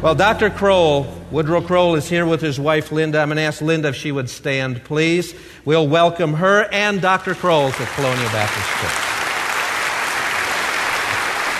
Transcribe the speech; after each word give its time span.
Well, 0.00 0.14
Dr. 0.14 0.48
Kroll, 0.48 1.08
Woodrow 1.32 1.60
Kroll, 1.60 1.96
is 1.96 2.08
here 2.08 2.24
with 2.24 2.40
his 2.40 2.60
wife 2.60 2.92
Linda. 2.92 3.18
I'm 3.18 3.30
going 3.30 3.36
to 3.36 3.42
ask 3.42 3.60
Linda 3.60 3.88
if 3.88 3.96
she 3.96 4.12
would 4.12 4.30
stand, 4.30 4.84
please. 4.84 5.34
We'll 5.64 5.88
welcome 5.88 6.34
her 6.34 6.68
and 6.72 7.00
Dr. 7.00 7.34
Kroll 7.34 7.72
to 7.72 7.86
Colonial 7.96 8.28
Baptist 8.28 8.68
Church. 8.78 9.08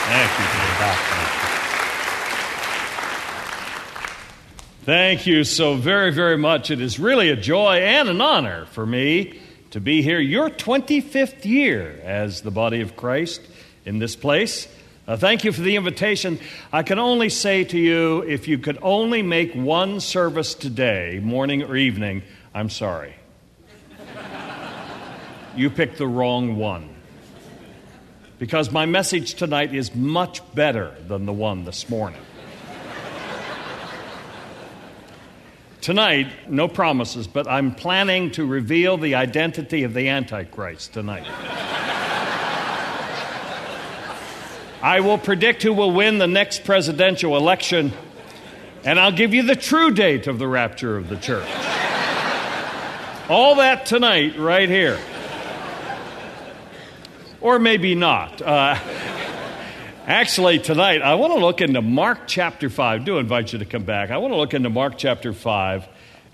Thank 0.07 0.30
you, 0.39 0.45
Dave. 0.45 0.68
Thank 4.84 5.27
you 5.27 5.43
so 5.43 5.75
very, 5.75 6.12
very 6.12 6.39
much. 6.39 6.70
It 6.70 6.80
is 6.80 7.00
really 7.00 7.30
a 7.30 7.36
joy 7.36 7.79
and 7.79 8.09
an 8.09 8.20
honor 8.20 8.66
for 8.66 8.86
me 8.86 9.41
to 9.73 9.80
be 9.80 10.00
here, 10.00 10.21
your 10.21 10.49
25th 10.49 11.44
year 11.44 12.00
as 12.05 12.43
the 12.43 12.52
body 12.52 12.82
of 12.82 12.96
Christ 12.96 13.41
in 13.85 13.99
this 13.99 14.14
place. 14.14 14.68
Uh, 15.08 15.17
thank 15.17 15.43
you 15.43 15.53
for 15.53 15.62
the 15.62 15.75
invitation. 15.75 16.39
I 16.71 16.82
can 16.82 16.98
only 16.98 17.30
say 17.30 17.64
to 17.64 17.79
you 17.79 18.21
if 18.25 18.46
you 18.46 18.58
could 18.58 18.79
only 18.82 19.22
make 19.22 19.54
one 19.54 20.00
service 20.00 20.53
today, 20.53 21.18
morning 21.22 21.62
or 21.62 21.76
evening, 21.76 22.22
I'm 22.54 22.68
sorry. 22.68 23.14
you 25.57 25.71
picked 25.71 25.96
the 25.96 26.07
wrong 26.07 26.57
one. 26.57 26.90
Because 28.39 28.71
my 28.71 28.85
message 28.85 29.32
tonight 29.32 29.75
is 29.75 29.94
much 29.94 30.43
better 30.54 30.94
than 31.08 31.25
the 31.25 31.32
one 31.32 31.64
this 31.64 31.88
morning. 31.88 32.20
Tonight, 35.80 36.50
no 36.50 36.69
promises, 36.69 37.27
but 37.27 37.48
I'm 37.48 37.75
planning 37.75 38.30
to 38.33 38.44
reveal 38.44 38.98
the 38.98 39.14
identity 39.14 39.84
of 39.84 39.94
the 39.94 40.11
Antichrist 40.11 40.92
tonight. 40.92 41.27
I 44.82 45.00
will 45.00 45.18
predict 45.18 45.62
who 45.62 45.72
will 45.72 45.90
win 45.90 46.18
the 46.18 46.26
next 46.26 46.64
presidential 46.64 47.36
election, 47.36 47.92
and 48.84 48.98
I'll 48.98 49.12
give 49.12 49.34
you 49.34 49.42
the 49.42 49.56
true 49.56 49.90
date 49.90 50.26
of 50.26 50.38
the 50.38 50.46
rapture 50.46 50.96
of 50.96 51.08
the 51.08 51.16
church. 51.16 51.48
All 53.28 53.56
that 53.56 53.86
tonight, 53.86 54.38
right 54.38 54.68
here. 54.68 54.98
Or 57.40 57.58
maybe 57.58 57.94
not. 57.94 58.40
Uh, 58.40 58.78
Actually, 60.08 60.58
tonight, 60.58 61.02
I 61.02 61.16
want 61.16 61.34
to 61.34 61.38
look 61.38 61.60
into 61.60 61.82
Mark 61.82 62.20
chapter 62.26 62.70
5. 62.70 63.02
I 63.02 63.04
do 63.04 63.18
invite 63.18 63.52
you 63.52 63.58
to 63.58 63.66
come 63.66 63.82
back. 63.82 64.10
I 64.10 64.16
want 64.16 64.32
to 64.32 64.38
look 64.38 64.54
into 64.54 64.70
Mark 64.70 64.96
chapter 64.96 65.34
5 65.34 65.86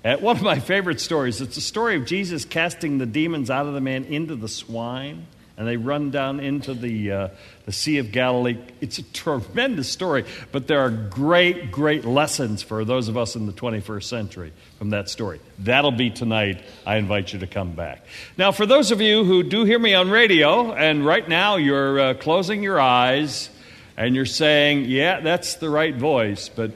at 0.05 0.23
one 0.23 0.37
of 0.37 0.43
my 0.43 0.61
favorite 0.61 1.01
stories. 1.01 1.41
It's 1.41 1.57
the 1.57 1.61
story 1.61 1.97
of 1.97 2.07
Jesus 2.07 2.45
casting 2.45 2.99
the 2.99 3.07
demons 3.07 3.51
out 3.51 3.67
of 3.67 3.75
the 3.75 3.81
man 3.81 4.05
into 4.05 4.37
the 4.37 4.47
swine, 4.47 5.27
and 5.57 5.69
they 5.69 5.77
run 5.77 6.11
down 6.11 6.41
into 6.41 6.75
the, 6.75 7.13
uh, 7.13 7.29
the 7.65 7.73
Sea 7.73 7.99
of 7.99 8.11
Galilee. 8.11 8.59
It's 8.81 8.99
a 8.99 9.03
tremendous 9.03 9.89
story, 9.89 10.25
but 10.51 10.67
there 10.67 10.81
are 10.81 10.91
great, 10.91 11.71
great 11.71 12.05
lessons 12.05 12.63
for 12.63 12.85
those 12.85 13.09
of 13.09 13.17
us 13.17 13.37
in 13.37 13.47
the 13.47 13.53
21st 13.53 14.03
century 14.03 14.53
from 14.79 14.91
that 14.91 15.09
story. 15.09 15.41
That'll 15.61 15.93
be 15.93 16.11
tonight. 16.11 16.63
I 16.85 16.97
invite 16.97 17.33
you 17.33 17.39
to 17.41 17.47
come 17.47 17.73
back. 17.73 18.05
Now, 18.37 18.51
for 18.51 18.67
those 18.67 18.91
of 18.91 19.01
you 19.01 19.25
who 19.25 19.45
do 19.45 19.65
hear 19.65 19.79
me 19.79 19.95
on 19.95 20.11
radio, 20.11 20.73
and 20.73 21.07
right 21.07 21.29
now 21.29 21.57
you're 21.57 22.01
uh, 22.01 22.15
closing 22.15 22.63
your 22.63 22.81
eyes 22.81 23.49
and 23.97 24.17
you're 24.17 24.27
saying, 24.27 24.87
yeah, 24.87 25.21
that's 25.21 25.55
the 25.55 25.71
right 25.71 25.95
voice, 25.95 26.49
but 26.49 26.73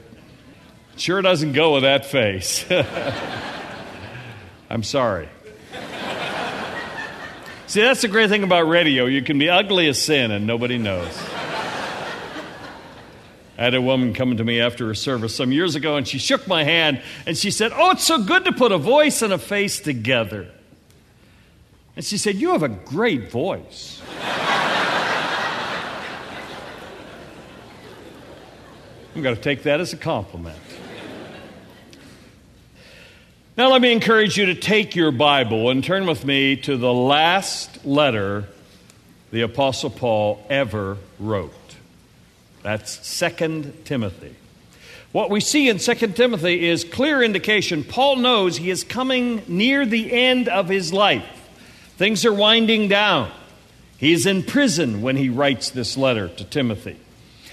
sure 0.95 1.21
doesn't 1.21 1.51
go 1.51 1.73
with 1.73 1.83
that 1.83 2.05
face. 2.05 2.65
I'm 4.69 4.83
sorry. 4.83 5.27
See, 7.69 7.81
that's 7.81 8.01
the 8.01 8.07
great 8.07 8.31
thing 8.31 8.41
about 8.41 8.67
radio. 8.67 9.05
You 9.05 9.21
can 9.21 9.37
be 9.37 9.47
ugly 9.47 9.87
as 9.89 10.01
sin 10.01 10.31
and 10.31 10.47
nobody 10.47 10.79
knows. 10.79 11.15
I 13.59 13.63
had 13.63 13.75
a 13.75 13.81
woman 13.81 14.15
come 14.15 14.35
to 14.37 14.43
me 14.43 14.59
after 14.59 14.89
a 14.89 14.95
service 14.95 15.35
some 15.35 15.51
years 15.51 15.75
ago 15.75 15.95
and 15.95 16.07
she 16.07 16.17
shook 16.17 16.47
my 16.47 16.63
hand 16.63 16.99
and 17.27 17.37
she 17.37 17.51
said, 17.51 17.71
Oh, 17.75 17.91
it's 17.91 18.03
so 18.03 18.23
good 18.23 18.45
to 18.45 18.53
put 18.53 18.71
a 18.71 18.79
voice 18.79 19.21
and 19.21 19.31
a 19.31 19.37
face 19.37 19.79
together. 19.79 20.49
And 21.95 22.03
she 22.03 22.17
said, 22.17 22.37
You 22.37 22.53
have 22.53 22.63
a 22.63 22.69
great 22.69 23.29
voice. 23.29 24.01
I'm 29.13 29.21
going 29.21 29.35
to 29.35 29.41
take 29.43 29.61
that 29.63 29.79
as 29.79 29.93
a 29.93 29.97
compliment. 29.97 30.57
Now, 33.59 33.71
let 33.71 33.81
me 33.81 33.91
encourage 33.91 34.37
you 34.37 34.45
to 34.45 34.55
take 34.55 34.95
your 34.95 35.11
Bible 35.11 35.69
and 35.69 35.83
turn 35.83 36.05
with 36.05 36.23
me 36.23 36.55
to 36.55 36.77
the 36.77 36.93
last 36.93 37.85
letter 37.85 38.45
the 39.31 39.41
Apostle 39.41 39.89
Paul 39.89 40.41
ever 40.49 40.95
wrote. 41.19 41.51
That's 42.63 43.05
Second 43.05 43.83
Timothy. 43.83 44.33
What 45.11 45.29
we 45.29 45.41
see 45.41 45.67
in 45.67 45.79
Second 45.79 46.15
Timothy 46.15 46.69
is 46.69 46.85
clear 46.85 47.21
indication 47.21 47.83
Paul 47.83 48.15
knows 48.15 48.55
he 48.55 48.69
is 48.69 48.85
coming 48.85 49.43
near 49.45 49.85
the 49.85 50.13
end 50.13 50.47
of 50.47 50.69
his 50.69 50.93
life. 50.93 51.27
Things 51.97 52.23
are 52.23 52.33
winding 52.33 52.87
down. 52.87 53.29
He 53.97 54.13
is 54.13 54.25
in 54.25 54.43
prison 54.43 55.01
when 55.01 55.17
he 55.17 55.27
writes 55.27 55.69
this 55.69 55.97
letter 55.97 56.29
to 56.29 56.45
Timothy. 56.45 56.95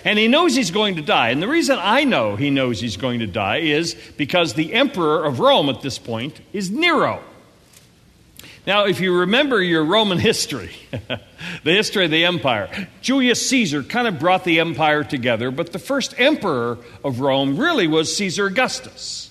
And 0.04 0.18
he 0.18 0.28
knows 0.28 0.54
he's 0.54 0.70
going 0.70 0.96
to 0.96 1.02
die. 1.02 1.30
And 1.30 1.42
the 1.42 1.48
reason 1.48 1.78
I 1.80 2.04
know 2.04 2.36
he 2.36 2.50
knows 2.50 2.80
he's 2.80 2.96
going 2.96 3.20
to 3.20 3.26
die 3.26 3.58
is 3.58 3.94
because 4.16 4.54
the 4.54 4.74
emperor 4.74 5.24
of 5.24 5.40
Rome 5.40 5.68
at 5.68 5.82
this 5.82 5.98
point 5.98 6.40
is 6.52 6.70
Nero. 6.70 7.22
Now, 8.66 8.86
if 8.86 9.00
you 9.00 9.20
remember 9.20 9.62
your 9.62 9.84
Roman 9.84 10.18
history, 10.18 10.72
the 11.62 11.72
history 11.72 12.04
of 12.04 12.10
the 12.10 12.24
empire, 12.24 12.88
Julius 13.00 13.48
Caesar 13.48 13.84
kind 13.84 14.08
of 14.08 14.18
brought 14.18 14.42
the 14.42 14.58
empire 14.58 15.04
together, 15.04 15.52
but 15.52 15.72
the 15.72 15.78
first 15.78 16.18
emperor 16.18 16.78
of 17.04 17.20
Rome 17.20 17.56
really 17.56 17.86
was 17.86 18.16
Caesar 18.16 18.46
Augustus. 18.46 19.30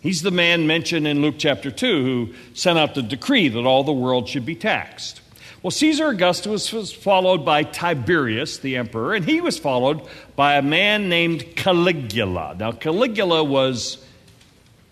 He's 0.00 0.22
the 0.22 0.32
man 0.32 0.66
mentioned 0.66 1.06
in 1.06 1.22
Luke 1.22 1.36
chapter 1.38 1.70
2 1.70 2.04
who 2.04 2.34
sent 2.54 2.76
out 2.76 2.96
the 2.96 3.02
decree 3.02 3.48
that 3.48 3.64
all 3.64 3.84
the 3.84 3.92
world 3.92 4.28
should 4.28 4.44
be 4.44 4.56
taxed. 4.56 5.21
Well, 5.62 5.70
Caesar 5.70 6.08
Augustus 6.08 6.72
was 6.72 6.92
followed 6.92 7.44
by 7.44 7.62
Tiberius, 7.62 8.58
the 8.58 8.76
emperor, 8.76 9.14
and 9.14 9.24
he 9.24 9.40
was 9.40 9.56
followed 9.56 10.02
by 10.34 10.56
a 10.56 10.62
man 10.62 11.08
named 11.08 11.54
Caligula. 11.54 12.56
Now, 12.58 12.72
Caligula 12.72 13.44
was 13.44 14.04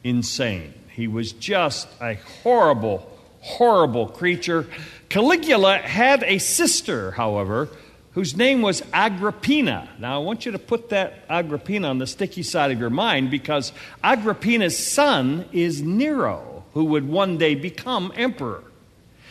insane. 0.05 0.73
He 0.93 1.09
was 1.09 1.33
just 1.33 1.89
a 2.01 2.15
horrible, 2.45 3.11
horrible 3.41 4.07
creature. 4.07 4.65
Caligula 5.09 5.79
had 5.79 6.23
a 6.23 6.39
sister, 6.39 7.11
however, 7.11 7.69
whose 8.13 8.37
name 8.37 8.63
was 8.63 8.81
Agrippina. 8.93 9.89
Now, 9.99 10.21
I 10.21 10.25
want 10.25 10.47
you 10.47 10.53
to 10.53 10.59
put 10.61 10.91
that 10.91 11.25
Agrippina 11.29 11.89
on 11.89 11.99
the 11.99 12.07
sticky 12.07 12.45
side 12.45 12.71
of 12.71 12.79
your 12.79 12.91
mind 12.91 13.33
because 13.33 13.73
Agrippina's 14.05 14.79
son 14.79 15.47
is 15.51 15.83
Nero, 15.83 16.63
who 16.75 16.85
would 16.85 17.09
one 17.09 17.39
day 17.39 17.57
become 17.57 18.13
emperor. 18.15 18.63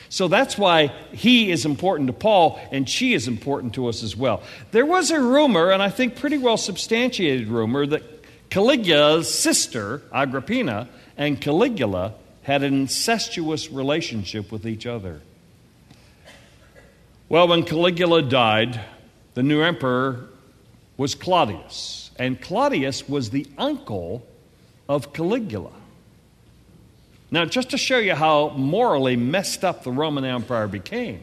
So 0.09 0.27
that's 0.27 0.57
why 0.57 0.87
he 1.11 1.51
is 1.51 1.65
important 1.65 2.07
to 2.07 2.13
Paul 2.13 2.59
and 2.71 2.89
she 2.89 3.13
is 3.13 3.27
important 3.27 3.75
to 3.75 3.87
us 3.87 4.03
as 4.03 4.15
well. 4.15 4.41
There 4.71 4.85
was 4.85 5.11
a 5.11 5.19
rumor, 5.21 5.69
and 5.69 5.83
I 5.83 5.89
think 5.89 6.15
pretty 6.15 6.39
well 6.39 6.57
substantiated 6.57 7.47
rumor, 7.47 7.85
that 7.85 8.03
Caligula's 8.49 9.31
sister, 9.31 10.01
Agrippina, 10.11 10.89
and 11.15 11.39
Caligula 11.39 12.15
had 12.41 12.63
an 12.63 12.73
incestuous 12.73 13.69
relationship 13.69 14.51
with 14.51 14.65
each 14.65 14.87
other. 14.87 15.21
Well, 17.27 17.47
when 17.47 17.63
Caligula 17.63 18.23
died, 18.23 18.79
the 19.35 19.43
new 19.43 19.61
emperor 19.61 20.29
was 20.97 21.13
Claudius, 21.13 22.09
and 22.17 22.41
Claudius 22.41 23.07
was 23.07 23.29
the 23.29 23.45
uncle 23.59 24.25
of 24.87 25.13
Caligula. 25.13 25.78
Now, 27.31 27.45
just 27.45 27.69
to 27.71 27.77
show 27.77 27.97
you 27.97 28.15
how 28.15 28.49
morally 28.49 29.15
messed 29.15 29.63
up 29.63 29.83
the 29.83 29.91
Roman 29.91 30.25
Empire 30.25 30.67
became, 30.67 31.21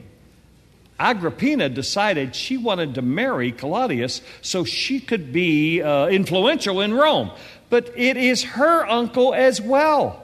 Agrippina 0.99 1.69
decided 1.69 2.35
she 2.35 2.57
wanted 2.57 2.95
to 2.95 3.03
marry 3.03 3.53
Claudius 3.53 4.23
so 4.41 4.65
she 4.65 5.01
could 5.01 5.33
be 5.33 5.83
uh, 5.83 6.07
influential 6.07 6.81
in 6.81 6.95
Rome. 6.95 7.31
But 7.69 7.93
it 7.97 8.17
is 8.17 8.45
her 8.45 8.87
uncle 8.87 9.35
as 9.35 9.61
well. 9.61 10.23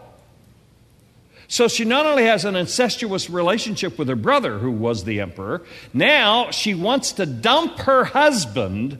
So 1.49 1.69
she 1.69 1.85
not 1.85 2.07
only 2.07 2.25
has 2.25 2.47
an 2.47 2.57
incestuous 2.57 3.29
relationship 3.29 3.99
with 3.99 4.09
her 4.09 4.17
brother, 4.17 4.59
who 4.59 4.71
was 4.71 5.05
the 5.05 5.21
emperor, 5.21 5.63
now 5.93 6.51
she 6.51 6.73
wants 6.73 7.13
to 7.13 7.27
dump 7.27 7.81
her 7.81 8.05
husband 8.05 8.99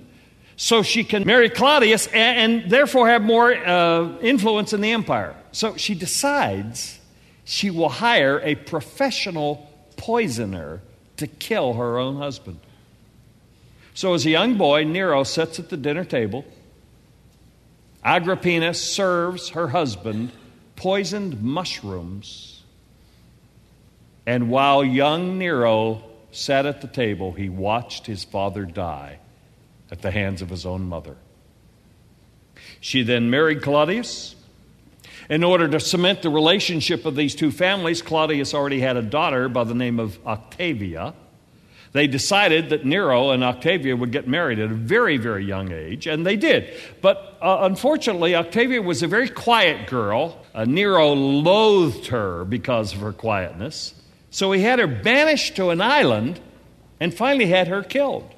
so 0.57 0.83
she 0.83 1.05
can 1.05 1.27
marry 1.27 1.49
Claudius 1.49 2.07
and, 2.09 2.63
and 2.63 2.71
therefore 2.71 3.09
have 3.09 3.23
more 3.23 3.53
uh, 3.53 4.19
influence 4.21 4.73
in 4.73 4.81
the 4.81 4.93
empire. 4.93 5.35
So 5.53 5.77
she 5.77 5.95
decides 5.95 6.99
she 7.45 7.71
will 7.71 7.89
hire 7.89 8.41
a 8.41 8.55
professional 8.55 9.69
poisoner 9.97 10.81
to 11.17 11.27
kill 11.27 11.75
her 11.75 11.99
own 11.99 12.17
husband. 12.17 12.59
So, 13.95 14.15
as 14.15 14.25
a 14.25 14.31
young 14.31 14.57
boy, 14.57 14.85
Nero 14.85 15.23
sits 15.23 15.59
at 15.59 15.69
the 15.69 15.77
dinner 15.77 16.05
table. 16.05 16.47
Agrippina 18.03 18.73
serves 18.75 19.51
her 19.51 19.69
husband 19.69 20.33
poisoned 20.77 21.43
mushrooms. 21.43 22.63
And 24.27 24.49
while 24.49 24.83
young 24.83 25.39
Nero 25.39 26.03
sat 26.31 26.65
at 26.65 26.81
the 26.81 26.89
table, 26.89 27.33
he 27.33 27.49
watched 27.49 28.07
his 28.07 28.25
father 28.25 28.65
die 28.65 29.19
at 29.93 30.01
the 30.01 30.11
hands 30.11 30.41
of 30.41 30.49
his 30.49 30.65
own 30.65 30.89
mother. 30.89 31.17
She 32.81 33.03
then 33.03 33.31
married 33.31 33.63
Claudius. 33.63 34.35
In 35.29 35.45
order 35.45 35.69
to 35.69 35.79
cement 35.79 36.23
the 36.23 36.31
relationship 36.31 37.05
of 37.05 37.15
these 37.15 37.35
two 37.35 37.53
families, 37.53 38.01
Claudius 38.01 38.55
already 38.55 38.81
had 38.81 38.97
a 38.97 39.03
daughter 39.03 39.49
by 39.51 39.65
the 39.65 39.75
name 39.75 40.01
of 40.01 40.19
Octavia. 40.27 41.15
They 41.93 42.07
decided 42.07 42.71
that 42.71 42.87
Nero 42.87 43.31
and 43.31 43.45
Octavia 43.45 43.95
would 43.95 44.13
get 44.13 44.27
married 44.27 44.59
at 44.59 44.71
a 44.71 44.75
very, 44.75 45.19
very 45.19 45.45
young 45.45 45.71
age, 45.71 46.07
and 46.07 46.27
they 46.27 46.37
did. 46.37 46.73
But 47.03 47.37
uh, 47.43 47.59
unfortunately, 47.61 48.35
Octavia 48.35 48.81
was 48.81 49.03
a 49.03 49.07
very 49.07 49.29
quiet 49.29 49.87
girl. 49.89 50.43
Uh, 50.55 50.65
Nero 50.65 51.13
loathed 51.13 52.07
her 52.07 52.47
because 52.47 52.95
of 52.95 53.01
her 53.01 53.13
quietness. 53.13 53.93
So 54.31 54.53
he 54.53 54.63
had 54.63 54.79
her 54.79 54.87
banished 54.87 55.57
to 55.57 55.69
an 55.69 55.83
island 55.83 56.41
and 56.99 57.13
finally 57.13 57.47
had 57.47 57.69
her 57.69 57.83
killed. 57.83 58.35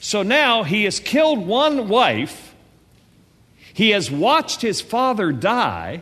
So 0.00 0.22
now 0.22 0.62
he 0.62 0.84
has 0.84 1.00
killed 1.00 1.46
one 1.46 1.88
wife 1.88 2.46
he 3.76 3.90
has 3.90 4.10
watched 4.10 4.62
his 4.62 4.80
father 4.80 5.32
die, 5.32 6.00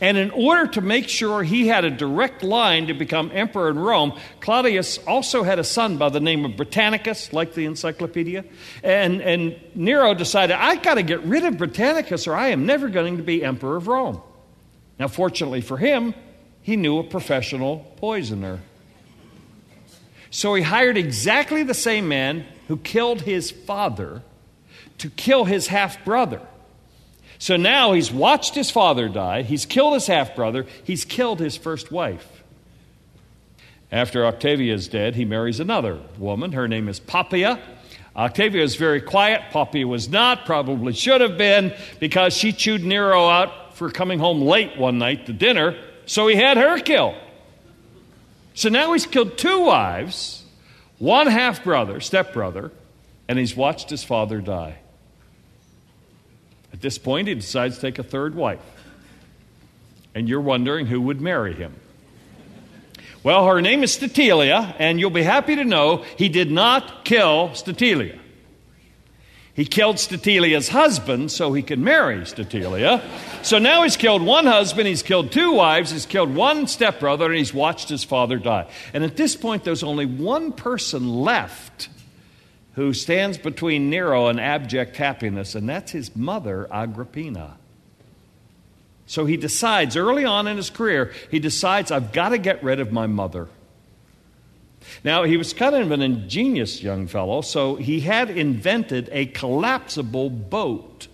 and 0.00 0.16
in 0.16 0.30
order 0.30 0.66
to 0.72 0.80
make 0.80 1.10
sure 1.10 1.42
he 1.42 1.68
had 1.68 1.84
a 1.84 1.90
direct 1.90 2.42
line 2.42 2.86
to 2.86 2.94
become 2.94 3.30
emperor 3.34 3.68
in 3.68 3.78
Rome, 3.78 4.18
Claudius 4.40 4.96
also 5.06 5.42
had 5.42 5.58
a 5.58 5.64
son 5.64 5.98
by 5.98 6.08
the 6.08 6.20
name 6.20 6.46
of 6.46 6.52
Britannicus, 6.52 7.34
like 7.34 7.52
the 7.52 7.66
encyclopedia. 7.66 8.46
And, 8.82 9.20
and 9.20 9.56
Nero 9.74 10.14
decided, 10.14 10.56
I've 10.56 10.82
got 10.82 10.94
to 10.94 11.02
get 11.02 11.20
rid 11.20 11.44
of 11.44 11.58
Britannicus 11.58 12.26
or 12.26 12.34
I 12.34 12.48
am 12.48 12.64
never 12.64 12.88
going 12.88 13.18
to 13.18 13.22
be 13.22 13.44
emperor 13.44 13.76
of 13.76 13.86
Rome. 13.86 14.22
Now, 14.98 15.08
fortunately 15.08 15.60
for 15.60 15.76
him, 15.76 16.14
he 16.62 16.76
knew 16.76 16.96
a 16.96 17.04
professional 17.04 17.94
poisoner. 17.96 18.58
So 20.30 20.54
he 20.54 20.62
hired 20.62 20.96
exactly 20.96 21.62
the 21.62 21.74
same 21.74 22.08
man 22.08 22.46
who 22.70 22.76
killed 22.76 23.22
his 23.22 23.50
father 23.50 24.22
to 24.96 25.10
kill 25.10 25.44
his 25.44 25.66
half 25.66 26.04
brother. 26.04 26.40
So 27.36 27.56
now 27.56 27.94
he's 27.94 28.12
watched 28.12 28.54
his 28.54 28.70
father 28.70 29.08
die, 29.08 29.42
he's 29.42 29.66
killed 29.66 29.94
his 29.94 30.06
half 30.06 30.36
brother, 30.36 30.66
he's 30.84 31.04
killed 31.04 31.40
his 31.40 31.56
first 31.56 31.90
wife. 31.90 32.44
After 33.90 34.24
Octavia 34.24 34.72
is 34.72 34.86
dead, 34.86 35.16
he 35.16 35.24
marries 35.24 35.58
another 35.58 35.98
woman. 36.16 36.52
Her 36.52 36.68
name 36.68 36.88
is 36.88 37.00
Poppaea. 37.00 37.60
Octavia 38.14 38.62
is 38.62 38.76
very 38.76 39.00
quiet. 39.00 39.42
Poppaea 39.50 39.84
was 39.84 40.08
not, 40.08 40.46
probably 40.46 40.92
should 40.92 41.20
have 41.20 41.36
been, 41.36 41.74
because 41.98 42.36
she 42.36 42.52
chewed 42.52 42.84
Nero 42.84 43.28
out 43.28 43.74
for 43.74 43.90
coming 43.90 44.20
home 44.20 44.42
late 44.42 44.78
one 44.78 44.98
night 44.98 45.26
to 45.26 45.32
dinner, 45.32 45.76
so 46.06 46.28
he 46.28 46.36
had 46.36 46.56
her 46.56 46.78
killed. 46.78 47.16
So 48.54 48.68
now 48.68 48.92
he's 48.92 49.06
killed 49.06 49.36
two 49.36 49.64
wives, 49.64 50.44
one 51.00 51.26
half 51.26 51.64
brother, 51.64 51.98
stepbrother, 51.98 52.70
and 53.26 53.38
he's 53.38 53.56
watched 53.56 53.90
his 53.90 54.04
father 54.04 54.40
die. 54.40 54.76
At 56.72 56.82
this 56.82 56.98
point, 56.98 57.26
he 57.26 57.34
decides 57.34 57.76
to 57.76 57.80
take 57.80 57.98
a 57.98 58.04
third 58.04 58.34
wife. 58.34 58.60
And 60.14 60.28
you're 60.28 60.40
wondering 60.40 60.86
who 60.86 61.00
would 61.00 61.20
marry 61.20 61.54
him. 61.54 61.74
Well, 63.24 63.46
her 63.46 63.62
name 63.62 63.82
is 63.82 63.92
Statilia, 63.92 64.76
and 64.78 65.00
you'll 65.00 65.10
be 65.10 65.22
happy 65.22 65.56
to 65.56 65.64
know 65.64 66.04
he 66.18 66.28
did 66.28 66.50
not 66.50 67.04
kill 67.04 67.54
Statilia. 67.54 68.19
He 69.60 69.66
killed 69.66 69.96
Statilia's 69.96 70.70
husband 70.70 71.30
so 71.30 71.52
he 71.52 71.62
could 71.62 71.78
marry 71.78 72.24
Statilia. 72.24 73.02
So 73.42 73.58
now 73.58 73.82
he's 73.82 73.98
killed 73.98 74.22
one 74.22 74.46
husband, 74.46 74.88
he's 74.88 75.02
killed 75.02 75.32
two 75.32 75.52
wives, 75.52 75.90
he's 75.90 76.06
killed 76.06 76.34
one 76.34 76.66
stepbrother, 76.66 77.26
and 77.26 77.34
he's 77.34 77.52
watched 77.52 77.90
his 77.90 78.02
father 78.02 78.38
die. 78.38 78.68
And 78.94 79.04
at 79.04 79.18
this 79.18 79.36
point, 79.36 79.64
there's 79.64 79.82
only 79.82 80.06
one 80.06 80.52
person 80.52 81.10
left 81.20 81.90
who 82.72 82.94
stands 82.94 83.36
between 83.36 83.90
Nero 83.90 84.28
and 84.28 84.40
abject 84.40 84.96
happiness, 84.96 85.54
and 85.54 85.68
that's 85.68 85.92
his 85.92 86.16
mother, 86.16 86.66
Agrippina. 86.72 87.58
So 89.04 89.26
he 89.26 89.36
decides 89.36 89.94
early 89.94 90.24
on 90.24 90.46
in 90.46 90.56
his 90.56 90.70
career, 90.70 91.12
he 91.30 91.38
decides, 91.38 91.90
I've 91.90 92.12
got 92.14 92.30
to 92.30 92.38
get 92.38 92.64
rid 92.64 92.80
of 92.80 92.92
my 92.92 93.06
mother. 93.06 93.46
Now, 95.04 95.24
he 95.24 95.36
was 95.36 95.52
kind 95.52 95.74
of 95.74 95.90
an 95.90 96.02
ingenious 96.02 96.82
young 96.82 97.06
fellow, 97.06 97.40
so 97.40 97.76
he 97.76 98.00
had 98.00 98.30
invented 98.30 99.08
a 99.12 99.26
collapsible 99.26 100.30
boat. 100.30 101.08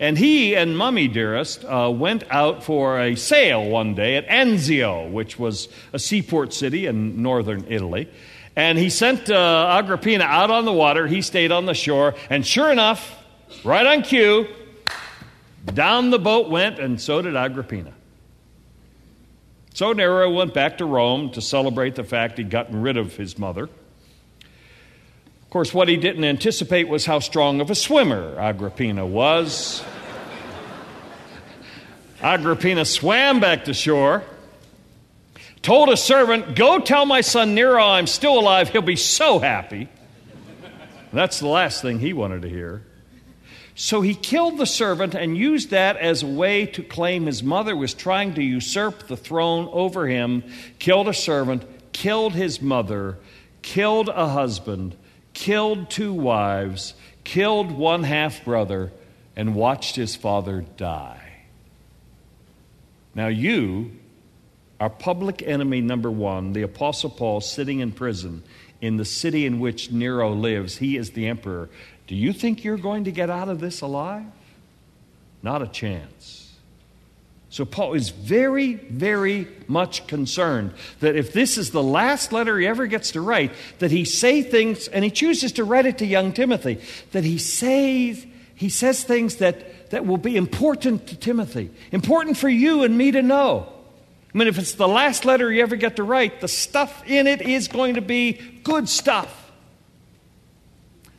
And 0.00 0.16
he 0.16 0.54
and 0.54 0.78
Mummy 0.78 1.08
Dearest 1.08 1.64
uh, 1.64 1.92
went 1.94 2.24
out 2.30 2.62
for 2.62 3.00
a 3.00 3.16
sail 3.16 3.68
one 3.68 3.94
day 3.94 4.16
at 4.16 4.28
Anzio, 4.28 5.10
which 5.10 5.38
was 5.38 5.68
a 5.92 5.98
seaport 5.98 6.52
city 6.52 6.86
in 6.86 7.22
northern 7.22 7.64
Italy. 7.68 8.08
And 8.54 8.78
he 8.78 8.90
sent 8.90 9.30
uh, 9.30 9.78
Agrippina 9.78 10.24
out 10.24 10.50
on 10.50 10.64
the 10.64 10.72
water. 10.72 11.06
He 11.06 11.22
stayed 11.22 11.52
on 11.52 11.66
the 11.66 11.74
shore. 11.74 12.14
And 12.30 12.46
sure 12.46 12.70
enough, 12.70 13.16
right 13.64 13.86
on 13.86 14.02
cue, 14.02 14.48
down 15.66 16.10
the 16.10 16.18
boat 16.18 16.48
went, 16.48 16.78
and 16.78 17.00
so 17.00 17.22
did 17.22 17.36
Agrippina. 17.36 17.92
So 19.74 19.92
Nero 19.92 20.30
went 20.30 20.54
back 20.54 20.78
to 20.78 20.84
Rome 20.84 21.30
to 21.30 21.40
celebrate 21.40 21.94
the 21.94 22.04
fact 22.04 22.38
he'd 22.38 22.50
gotten 22.50 22.82
rid 22.82 22.96
of 22.96 23.16
his 23.16 23.38
mother. 23.38 23.64
Of 23.64 25.50
course, 25.50 25.72
what 25.72 25.88
he 25.88 25.96
didn't 25.96 26.24
anticipate 26.24 26.88
was 26.88 27.06
how 27.06 27.20
strong 27.20 27.60
of 27.60 27.70
a 27.70 27.74
swimmer 27.74 28.38
Agrippina 28.38 29.06
was. 29.06 29.82
Agrippina 32.20 32.84
swam 32.84 33.40
back 33.40 33.64
to 33.66 33.74
shore 33.74 34.24
told 35.62 35.88
a 35.90 35.96
servant, 35.96 36.56
Go 36.56 36.78
tell 36.78 37.06
my 37.06 37.20
son 37.20 37.54
Nero 37.54 37.82
I'm 37.82 38.06
still 38.06 38.38
alive. 38.38 38.68
He'll 38.70 38.82
be 38.82 38.96
so 38.96 39.38
happy. 39.38 39.88
That's 41.12 41.40
the 41.40 41.46
last 41.46 41.82
thing 41.82 41.98
he 41.98 42.12
wanted 42.12 42.42
to 42.42 42.48
hear. 42.48 42.84
So 43.80 44.00
he 44.00 44.16
killed 44.16 44.58
the 44.58 44.66
servant 44.66 45.14
and 45.14 45.36
used 45.38 45.70
that 45.70 45.96
as 45.98 46.24
a 46.24 46.26
way 46.26 46.66
to 46.66 46.82
claim 46.82 47.26
his 47.26 47.44
mother 47.44 47.76
was 47.76 47.94
trying 47.94 48.34
to 48.34 48.42
usurp 48.42 49.06
the 49.06 49.16
throne 49.16 49.68
over 49.70 50.08
him, 50.08 50.42
killed 50.80 51.06
a 51.06 51.14
servant, 51.14 51.64
killed 51.92 52.32
his 52.32 52.60
mother, 52.60 53.18
killed 53.62 54.08
a 54.08 54.26
husband, 54.30 54.96
killed 55.32 55.90
two 55.90 56.12
wives, 56.12 56.94
killed 57.22 57.70
one 57.70 58.02
half 58.02 58.44
brother, 58.44 58.90
and 59.36 59.54
watched 59.54 59.94
his 59.94 60.16
father 60.16 60.64
die. 60.76 61.44
Now 63.14 63.28
you 63.28 63.92
our 64.80 64.90
public 64.90 65.40
enemy 65.40 65.82
number 65.82 66.10
one, 66.10 66.52
the 66.52 66.62
Apostle 66.62 67.10
Paul, 67.10 67.40
sitting 67.40 67.78
in 67.78 67.92
prison 67.92 68.42
in 68.80 68.96
the 68.96 69.04
city 69.04 69.46
in 69.46 69.60
which 69.60 69.92
Nero 69.92 70.32
lives, 70.32 70.78
he 70.78 70.96
is 70.96 71.10
the 71.12 71.28
emperor. 71.28 71.68
Do 72.08 72.16
you 72.16 72.32
think 72.32 72.64
you're 72.64 72.78
going 72.78 73.04
to 73.04 73.12
get 73.12 73.30
out 73.30 73.48
of 73.48 73.60
this 73.60 73.82
alive? 73.82 74.24
Not 75.42 75.62
a 75.62 75.68
chance. 75.68 76.56
So, 77.50 77.64
Paul 77.64 77.94
is 77.94 78.10
very, 78.10 78.74
very 78.74 79.48
much 79.68 80.06
concerned 80.06 80.72
that 81.00 81.16
if 81.16 81.32
this 81.32 81.56
is 81.56 81.70
the 81.70 81.82
last 81.82 82.30
letter 82.30 82.58
he 82.58 82.66
ever 82.66 82.86
gets 82.86 83.12
to 83.12 83.22
write, 83.22 83.52
that 83.78 83.90
he 83.90 84.04
say 84.04 84.42
things, 84.42 84.88
and 84.88 85.02
he 85.02 85.10
chooses 85.10 85.52
to 85.52 85.64
write 85.64 85.86
it 85.86 85.98
to 85.98 86.06
young 86.06 86.32
Timothy, 86.32 86.78
that 87.12 87.24
he 87.24 87.38
says, 87.38 88.26
he 88.54 88.68
says 88.68 89.02
things 89.02 89.36
that, 89.36 89.90
that 89.90 90.04
will 90.04 90.18
be 90.18 90.36
important 90.36 91.06
to 91.06 91.16
Timothy, 91.16 91.70
important 91.90 92.36
for 92.36 92.50
you 92.50 92.82
and 92.82 92.98
me 92.98 93.12
to 93.12 93.22
know. 93.22 93.72
I 94.34 94.38
mean, 94.38 94.48
if 94.48 94.58
it's 94.58 94.74
the 94.74 94.88
last 94.88 95.24
letter 95.24 95.50
you 95.50 95.62
ever 95.62 95.76
get 95.76 95.96
to 95.96 96.02
write, 96.02 96.42
the 96.42 96.48
stuff 96.48 97.02
in 97.06 97.26
it 97.26 97.40
is 97.40 97.68
going 97.68 97.94
to 97.94 98.02
be 98.02 98.34
good 98.62 98.90
stuff. 98.90 99.47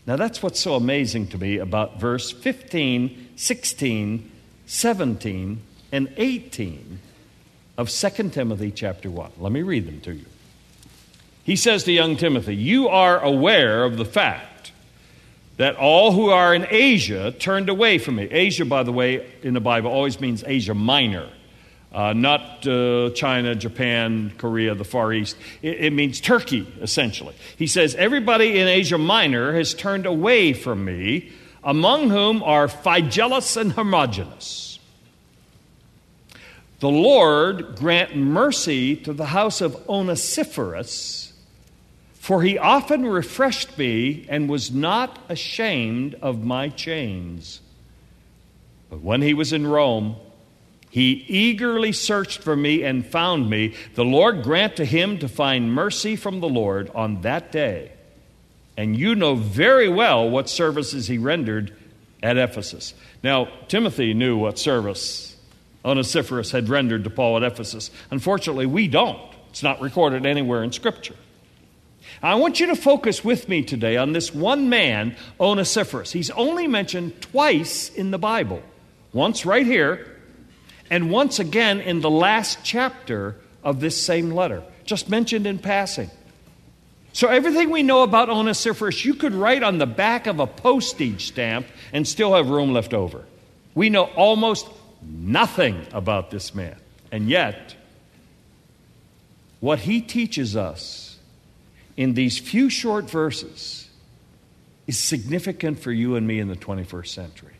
Now, 0.10 0.16
that's 0.16 0.42
what's 0.42 0.60
so 0.60 0.74
amazing 0.74 1.28
to 1.28 1.38
me 1.38 1.60
about 1.60 2.00
verse 2.00 2.32
15, 2.32 3.34
16, 3.36 4.32
17, 4.66 5.62
and 5.92 6.14
18 6.18 7.00
of 7.78 7.92
2 7.92 8.30
Timothy 8.32 8.72
chapter 8.72 9.12
1. 9.12 9.34
Let 9.38 9.52
me 9.52 9.62
read 9.62 9.86
them 9.86 10.02
to 10.02 10.14
you. 10.14 10.26
He 11.44 11.56
says 11.56 11.84
to 11.84 11.92
young 11.92 12.18
Timothy, 12.18 12.56
You 12.56 12.88
are 12.88 13.20
aware 13.20 13.84
of 13.84 13.98
the 13.98 14.06
fact 14.06 14.72
that 15.58 15.76
all 15.76 16.14
who 16.14 16.30
are 16.32 16.56
in 16.56 16.66
Asia 16.72 17.32
turned 17.32 17.70
away 17.70 18.00
from 18.00 18.16
me. 18.16 18.24
Asia, 18.32 18.66
by 18.66 18.82
the 18.82 18.92
way, 18.92 19.32
in 19.44 19.54
the 19.54 19.62
Bible 19.62 19.92
always 19.92 20.20
means 20.20 20.44
Asia 20.44 20.74
Minor 20.74 21.30
uh, 21.92 22.14
not 22.14 22.68
uh, 22.68 23.10
China, 23.12 23.56
Japan, 23.56 24.32
Korea, 24.38 24.76
the 24.76 24.84
Far 24.84 25.12
East. 25.12 25.36
It, 25.62 25.86
it, 25.86 25.94
means 25.94 26.22
Turkey, 26.22 26.72
essentially. 26.82 27.36
He 27.58 27.66
says, 27.66 27.96
Everybody 27.96 28.60
in 28.60 28.68
Asia 28.68 28.98
Minor 28.98 29.54
has 29.54 29.74
turned 29.74 30.06
away 30.06 30.54
from 30.54 30.86
me, 30.86 31.32
among 31.64 32.10
whom 32.10 32.44
are 32.44 32.68
Phygellus 32.68 33.58
and 33.58 33.74
Hermogenes. 33.74 34.80
The 36.80 36.90
Lord 36.90 37.76
grant 37.76 38.16
mercy 38.16 38.96
to 38.98 39.12
the 39.12 39.26
house 39.26 39.60
of 39.60 39.90
Onesiphorus, 39.90 41.34
for 42.14 42.44
he 42.44 42.58
often 42.58 43.06
refreshed 43.06 43.78
me 43.78 44.26
and 44.30 44.48
was 44.48 44.72
not 44.72 45.20
ashamed 45.28 46.16
of 46.22 46.46
my 46.46 46.70
chains. 46.70 47.62
But 48.90 49.02
when 49.02 49.22
he 49.24 49.34
was 49.34 49.52
in 49.52 49.68
Rome, 49.68 50.16
he 50.90 51.26
eagerly 51.28 51.92
searched 51.92 52.42
for 52.42 52.56
me 52.56 52.84
and 52.84 53.06
found 53.06 53.50
me. 53.50 53.76
The 53.96 54.06
Lord 54.06 54.44
grant 54.44 54.76
to 54.78 54.86
him 54.86 55.20
to 55.20 55.28
find 55.28 55.74
mercy 55.74 56.16
from 56.16 56.40
the 56.40 56.50
Lord 56.50 56.90
on 56.96 57.22
that 57.22 57.52
day. 57.52 57.92
And 58.76 58.98
you 58.98 59.14
know 59.14 59.36
very 59.36 59.90
well 59.90 60.30
what 60.30 60.50
services 60.50 61.08
he 61.08 61.18
rendered 61.18 61.76
at 62.24 62.38
Ephesus. 62.38 62.94
Now, 63.22 63.50
Timothy 63.68 64.14
knew 64.14 64.38
what 64.38 64.58
service 64.58 65.36
Onesiphorus 65.86 66.52
had 66.52 66.70
rendered 66.70 67.04
to 67.04 67.10
Paul 67.10 67.38
at 67.38 67.44
Ephesus. 67.44 67.92
Unfortunately, 68.12 68.66
we 68.66 68.88
don't. 68.88 69.22
It's 69.50 69.64
not 69.64 69.82
recorded 69.82 70.26
anywhere 70.26 70.64
in 70.64 70.72
Scripture. 70.72 71.16
I 72.22 72.36
want 72.36 72.60
you 72.60 72.68
to 72.68 72.76
focus 72.76 73.24
with 73.24 73.48
me 73.48 73.62
today 73.62 73.96
on 73.96 74.14
this 74.14 74.34
one 74.34 74.70
man, 74.70 75.16
Onesiphorus. 75.40 76.12
He's 76.12 76.32
only 76.32 76.68
mentioned 76.68 77.22
twice 77.22 77.90
in 77.90 78.12
the 78.12 78.18
Bible 78.18 78.62
once 79.14 79.46
right 79.46 79.66
here, 79.66 80.19
and 80.90 81.12
once 81.12 81.40
again 81.40 81.82
in 81.82 82.02
the 82.02 82.10
last 82.10 82.60
chapter 82.64 83.36
of 83.64 83.80
this 83.80 84.02
same 84.02 84.32
letter, 84.32 84.64
just 84.86 85.10
mentioned 85.10 85.46
in 85.46 85.60
passing. 85.60 86.10
So, 87.14 87.28
everything 87.28 87.70
we 87.70 87.84
know 87.84 88.04
about 88.04 88.30
Onesiphorus, 88.30 89.04
you 89.04 89.14
could 89.14 89.34
write 89.34 89.64
on 89.64 89.78
the 89.78 89.88
back 89.88 90.28
of 90.28 90.40
a 90.40 90.48
postage 90.48 91.28
stamp 91.28 91.68
and 91.92 92.08
still 92.08 92.34
have 92.34 92.50
room 92.50 92.72
left 92.72 92.94
over. 92.94 93.26
We 93.74 93.90
know 93.90 94.04
almost 94.04 94.68
nothing 95.02 95.86
about 95.92 96.32
this 96.32 96.54
man. 96.54 96.78
And 97.12 97.30
yet, 97.30 97.76
what 99.60 99.80
he 99.80 100.02
teaches 100.02 100.56
us 100.56 101.18
in 101.98 102.14
these 102.14 102.38
few 102.38 102.70
short 102.70 103.10
verses 103.10 103.90
is 104.88 104.98
significant 104.98 105.80
for 105.80 105.92
you 105.92 106.16
and 106.16 106.26
me 106.26 106.40
in 106.40 106.48
the 106.48 106.56
21st 106.56 107.08
century. 107.08 107.54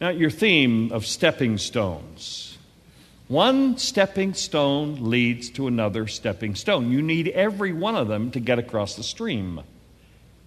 Now, 0.00 0.10
your 0.10 0.30
theme 0.30 0.92
of 0.92 1.06
stepping 1.06 1.58
stones. 1.58 2.56
One 3.26 3.76
stepping 3.78 4.32
stone 4.34 5.10
leads 5.10 5.50
to 5.50 5.66
another 5.66 6.06
stepping 6.06 6.54
stone. 6.54 6.90
You 6.90 7.02
need 7.02 7.28
every 7.28 7.72
one 7.72 7.96
of 7.96 8.08
them 8.08 8.30
to 8.30 8.40
get 8.40 8.58
across 8.58 8.94
the 8.94 9.02
stream. 9.02 9.60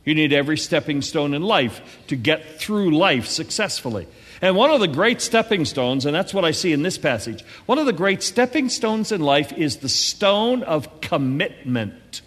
You 0.04 0.16
need 0.16 0.34
every 0.34 0.58
stepping 0.58 1.04
stone 1.04 1.34
in 1.34 1.44
life 1.44 1.82
to 2.08 2.16
get 2.16 2.60
through 2.60 2.98
life 2.98 3.28
successfully. 3.28 4.08
And 4.42 4.56
one 4.56 4.72
of 4.72 4.80
the 4.80 4.88
great 4.88 5.22
stepping 5.22 5.66
stones, 5.66 6.08
and 6.08 6.16
that's 6.16 6.34
what 6.34 6.46
I 6.46 6.52
see 6.52 6.74
in 6.74 6.82
this 6.82 6.98
passage, 6.98 7.44
one 7.68 7.78
of 7.78 7.86
the 7.86 7.94
great 7.94 8.24
stepping 8.24 8.70
stones 8.70 9.12
in 9.12 9.22
life 9.22 9.54
is 9.54 9.78
the 9.78 9.90
stone 9.90 10.64
of 10.64 11.02
commitment. 11.02 12.22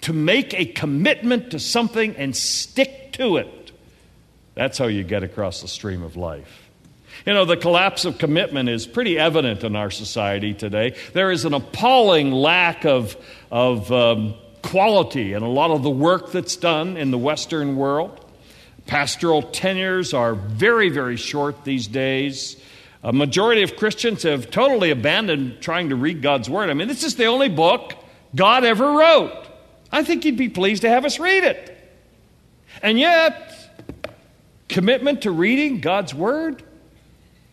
To 0.00 0.12
make 0.12 0.52
a 0.54 0.64
commitment 0.64 1.52
to 1.52 1.60
something 1.60 2.16
and 2.16 2.34
stick 2.34 3.12
to 3.12 3.36
it. 3.36 3.63
That's 4.54 4.78
how 4.78 4.86
you 4.86 5.02
get 5.02 5.22
across 5.22 5.62
the 5.62 5.68
stream 5.68 6.02
of 6.02 6.16
life. 6.16 6.64
You 7.26 7.32
know, 7.32 7.44
the 7.44 7.56
collapse 7.56 8.04
of 8.04 8.18
commitment 8.18 8.68
is 8.68 8.86
pretty 8.86 9.18
evident 9.18 9.64
in 9.64 9.76
our 9.76 9.90
society 9.90 10.52
today. 10.52 10.96
There 11.12 11.30
is 11.30 11.44
an 11.44 11.54
appalling 11.54 12.32
lack 12.32 12.84
of, 12.84 13.16
of 13.50 13.90
um, 13.92 14.34
quality 14.62 15.32
in 15.32 15.42
a 15.42 15.48
lot 15.48 15.70
of 15.70 15.82
the 15.82 15.90
work 15.90 16.32
that's 16.32 16.56
done 16.56 16.96
in 16.96 17.10
the 17.10 17.18
Western 17.18 17.76
world. 17.76 18.20
Pastoral 18.86 19.42
tenures 19.42 20.12
are 20.12 20.34
very, 20.34 20.88
very 20.88 21.16
short 21.16 21.64
these 21.64 21.86
days. 21.86 22.56
A 23.02 23.12
majority 23.12 23.62
of 23.62 23.76
Christians 23.76 24.22
have 24.24 24.50
totally 24.50 24.90
abandoned 24.90 25.60
trying 25.60 25.90
to 25.90 25.96
read 25.96 26.20
God's 26.20 26.50
Word. 26.50 26.70
I 26.70 26.74
mean, 26.74 26.88
this 26.88 27.04
is 27.04 27.16
the 27.16 27.26
only 27.26 27.48
book 27.48 27.94
God 28.34 28.64
ever 28.64 28.92
wrote. 28.92 29.46
I 29.92 30.02
think 30.02 30.24
He'd 30.24 30.36
be 30.36 30.48
pleased 30.48 30.82
to 30.82 30.88
have 30.88 31.04
us 31.04 31.18
read 31.18 31.44
it. 31.44 31.70
And 32.82 32.98
yet, 32.98 33.63
Commitment 34.74 35.22
to 35.22 35.30
reading 35.30 35.78
God's 35.78 36.12
Word? 36.12 36.60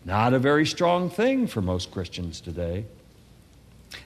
Not 0.04 0.34
a 0.34 0.40
very 0.40 0.66
strong 0.66 1.08
thing 1.08 1.46
for 1.46 1.62
most 1.62 1.92
Christians 1.92 2.40
today. 2.40 2.84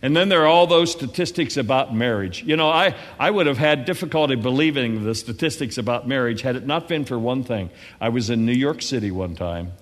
And 0.03 0.15
then 0.15 0.29
there 0.29 0.43
are 0.43 0.47
all 0.47 0.67
those 0.67 0.93
statistics 0.93 1.57
about 1.57 1.95
marriage. 1.95 2.43
You 2.43 2.59
know, 2.59 2.69
I, 2.69 2.95
I 3.19 3.31
would 3.31 3.47
have 3.47 3.57
had 3.57 3.87
difficulty 3.87 4.35
believing 4.35 5.03
the 5.05 5.15
statistics 5.15 5.79
about 5.79 6.07
marriage 6.07 6.43
had 6.43 6.57
it 6.57 6.67
not 6.67 6.89
been 6.89 7.07
for 7.07 7.19
one 7.19 7.43
thing. 7.43 7.71
I 8.03 8.11
was 8.11 8.29
in 8.29 8.45
New 8.45 8.53
York 8.53 8.83
City 8.83 9.11
one 9.11 9.35
time, 9.35 9.73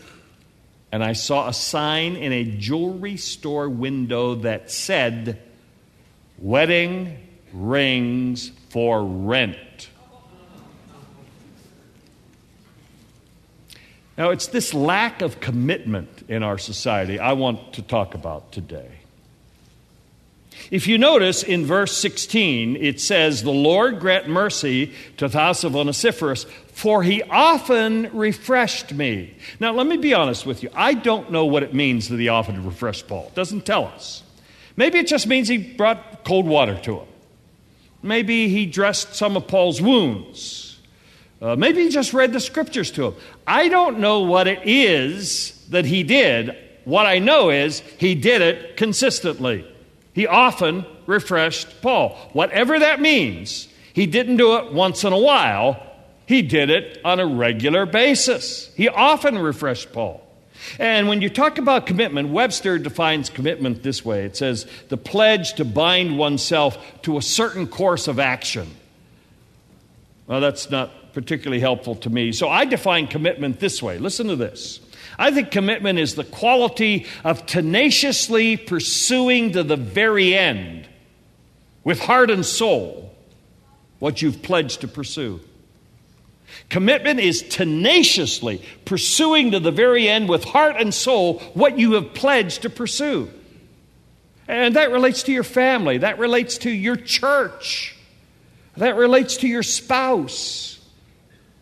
and 0.92 1.02
I 1.02 1.14
saw 1.14 1.48
a 1.48 1.52
sign 1.52 2.14
in 2.14 2.32
a 2.32 2.44
jewelry 2.44 3.16
store 3.16 3.68
window 3.68 4.36
that 4.36 4.70
said, 4.70 5.42
Wedding 6.38 7.18
rings 7.52 8.52
for 8.68 9.04
rent. 9.04 9.88
Now, 14.16 14.30
it's 14.30 14.46
this 14.46 14.72
lack 14.72 15.22
of 15.22 15.40
commitment 15.40 16.24
in 16.28 16.42
our 16.42 16.58
society 16.58 17.18
I 17.18 17.32
want 17.32 17.74
to 17.74 17.82
talk 17.82 18.14
about 18.14 18.52
today. 18.52 18.90
If 20.70 20.86
you 20.86 20.98
notice 20.98 21.42
in 21.42 21.66
verse 21.66 21.96
16, 21.96 22.76
it 22.76 23.00
says, 23.00 23.42
The 23.42 23.50
Lord 23.50 24.00
grant 24.00 24.28
mercy 24.28 24.92
to 25.16 25.28
the 25.28 25.38
of 25.40 25.74
Onesiphorus, 25.74 26.44
for 26.72 27.02
he 27.02 27.22
often 27.24 28.08
refreshed 28.16 28.92
me. 28.92 29.36
Now, 29.58 29.72
let 29.72 29.86
me 29.86 29.96
be 29.96 30.14
honest 30.14 30.46
with 30.46 30.62
you. 30.62 30.70
I 30.74 30.94
don't 30.94 31.30
know 31.30 31.44
what 31.46 31.62
it 31.62 31.74
means 31.74 32.08
that 32.08 32.20
he 32.20 32.28
often 32.28 32.64
refreshed 32.64 33.08
Paul. 33.08 33.26
It 33.28 33.34
doesn't 33.34 33.66
tell 33.66 33.84
us. 33.84 34.22
Maybe 34.76 34.98
it 34.98 35.06
just 35.06 35.26
means 35.26 35.48
he 35.48 35.58
brought 35.58 36.24
cold 36.24 36.46
water 36.46 36.78
to 36.82 37.00
him. 37.00 37.08
Maybe 38.02 38.48
he 38.48 38.66
dressed 38.66 39.14
some 39.14 39.36
of 39.36 39.48
Paul's 39.48 39.80
wounds. 39.80 40.63
Uh, 41.44 41.54
maybe 41.54 41.82
he 41.82 41.90
just 41.90 42.14
read 42.14 42.32
the 42.32 42.40
scriptures 42.40 42.90
to 42.90 43.08
him. 43.08 43.14
I 43.46 43.68
don't 43.68 43.98
know 43.98 44.20
what 44.20 44.48
it 44.48 44.60
is 44.64 45.62
that 45.68 45.84
he 45.84 46.02
did. 46.02 46.56
What 46.86 47.04
I 47.04 47.18
know 47.18 47.50
is 47.50 47.80
he 47.98 48.14
did 48.14 48.40
it 48.40 48.78
consistently. 48.78 49.70
He 50.14 50.26
often 50.26 50.86
refreshed 51.04 51.82
Paul. 51.82 52.16
Whatever 52.32 52.78
that 52.78 52.98
means, 52.98 53.68
he 53.92 54.06
didn't 54.06 54.38
do 54.38 54.56
it 54.56 54.72
once 54.72 55.04
in 55.04 55.12
a 55.12 55.18
while, 55.18 55.82
he 56.24 56.40
did 56.40 56.70
it 56.70 56.98
on 57.04 57.20
a 57.20 57.26
regular 57.26 57.84
basis. 57.84 58.72
He 58.74 58.88
often 58.88 59.38
refreshed 59.38 59.92
Paul. 59.92 60.26
And 60.78 61.08
when 61.08 61.20
you 61.20 61.28
talk 61.28 61.58
about 61.58 61.84
commitment, 61.84 62.30
Webster 62.30 62.78
defines 62.78 63.28
commitment 63.28 63.82
this 63.82 64.02
way 64.02 64.24
it 64.24 64.34
says, 64.34 64.66
the 64.88 64.96
pledge 64.96 65.52
to 65.54 65.66
bind 65.66 66.16
oneself 66.16 66.78
to 67.02 67.18
a 67.18 67.22
certain 67.22 67.66
course 67.66 68.08
of 68.08 68.18
action. 68.18 68.70
Well, 70.26 70.40
that's 70.40 70.70
not 70.70 70.90
particularly 71.14 71.60
helpful 71.60 71.94
to 71.96 72.10
me. 72.10 72.32
So 72.32 72.48
I 72.48 72.64
define 72.64 73.06
commitment 73.06 73.60
this 73.60 73.82
way. 73.82 73.98
Listen 73.98 74.26
to 74.28 74.36
this. 74.36 74.80
I 75.18 75.30
think 75.30 75.50
commitment 75.50 75.98
is 75.98 76.16
the 76.16 76.24
quality 76.24 77.06
of 77.22 77.46
tenaciously 77.46 78.56
pursuing 78.56 79.52
to 79.52 79.62
the 79.62 79.76
very 79.76 80.34
end, 80.34 80.88
with 81.84 82.00
heart 82.00 82.30
and 82.30 82.44
soul, 82.44 83.14
what 84.00 84.20
you've 84.22 84.42
pledged 84.42 84.80
to 84.80 84.88
pursue. 84.88 85.40
Commitment 86.68 87.20
is 87.20 87.42
tenaciously 87.42 88.62
pursuing 88.84 89.52
to 89.52 89.60
the 89.60 89.70
very 89.70 90.08
end, 90.08 90.28
with 90.28 90.44
heart 90.44 90.76
and 90.78 90.92
soul, 90.92 91.38
what 91.54 91.78
you 91.78 91.92
have 91.92 92.14
pledged 92.14 92.62
to 92.62 92.70
pursue. 92.70 93.30
And 94.48 94.76
that 94.76 94.90
relates 94.90 95.22
to 95.24 95.32
your 95.32 95.44
family, 95.44 95.98
that 95.98 96.18
relates 96.18 96.58
to 96.58 96.70
your 96.70 96.96
church, 96.96 97.96
that 98.76 98.96
relates 98.96 99.38
to 99.38 99.48
your 99.48 99.62
spouse. 99.62 100.73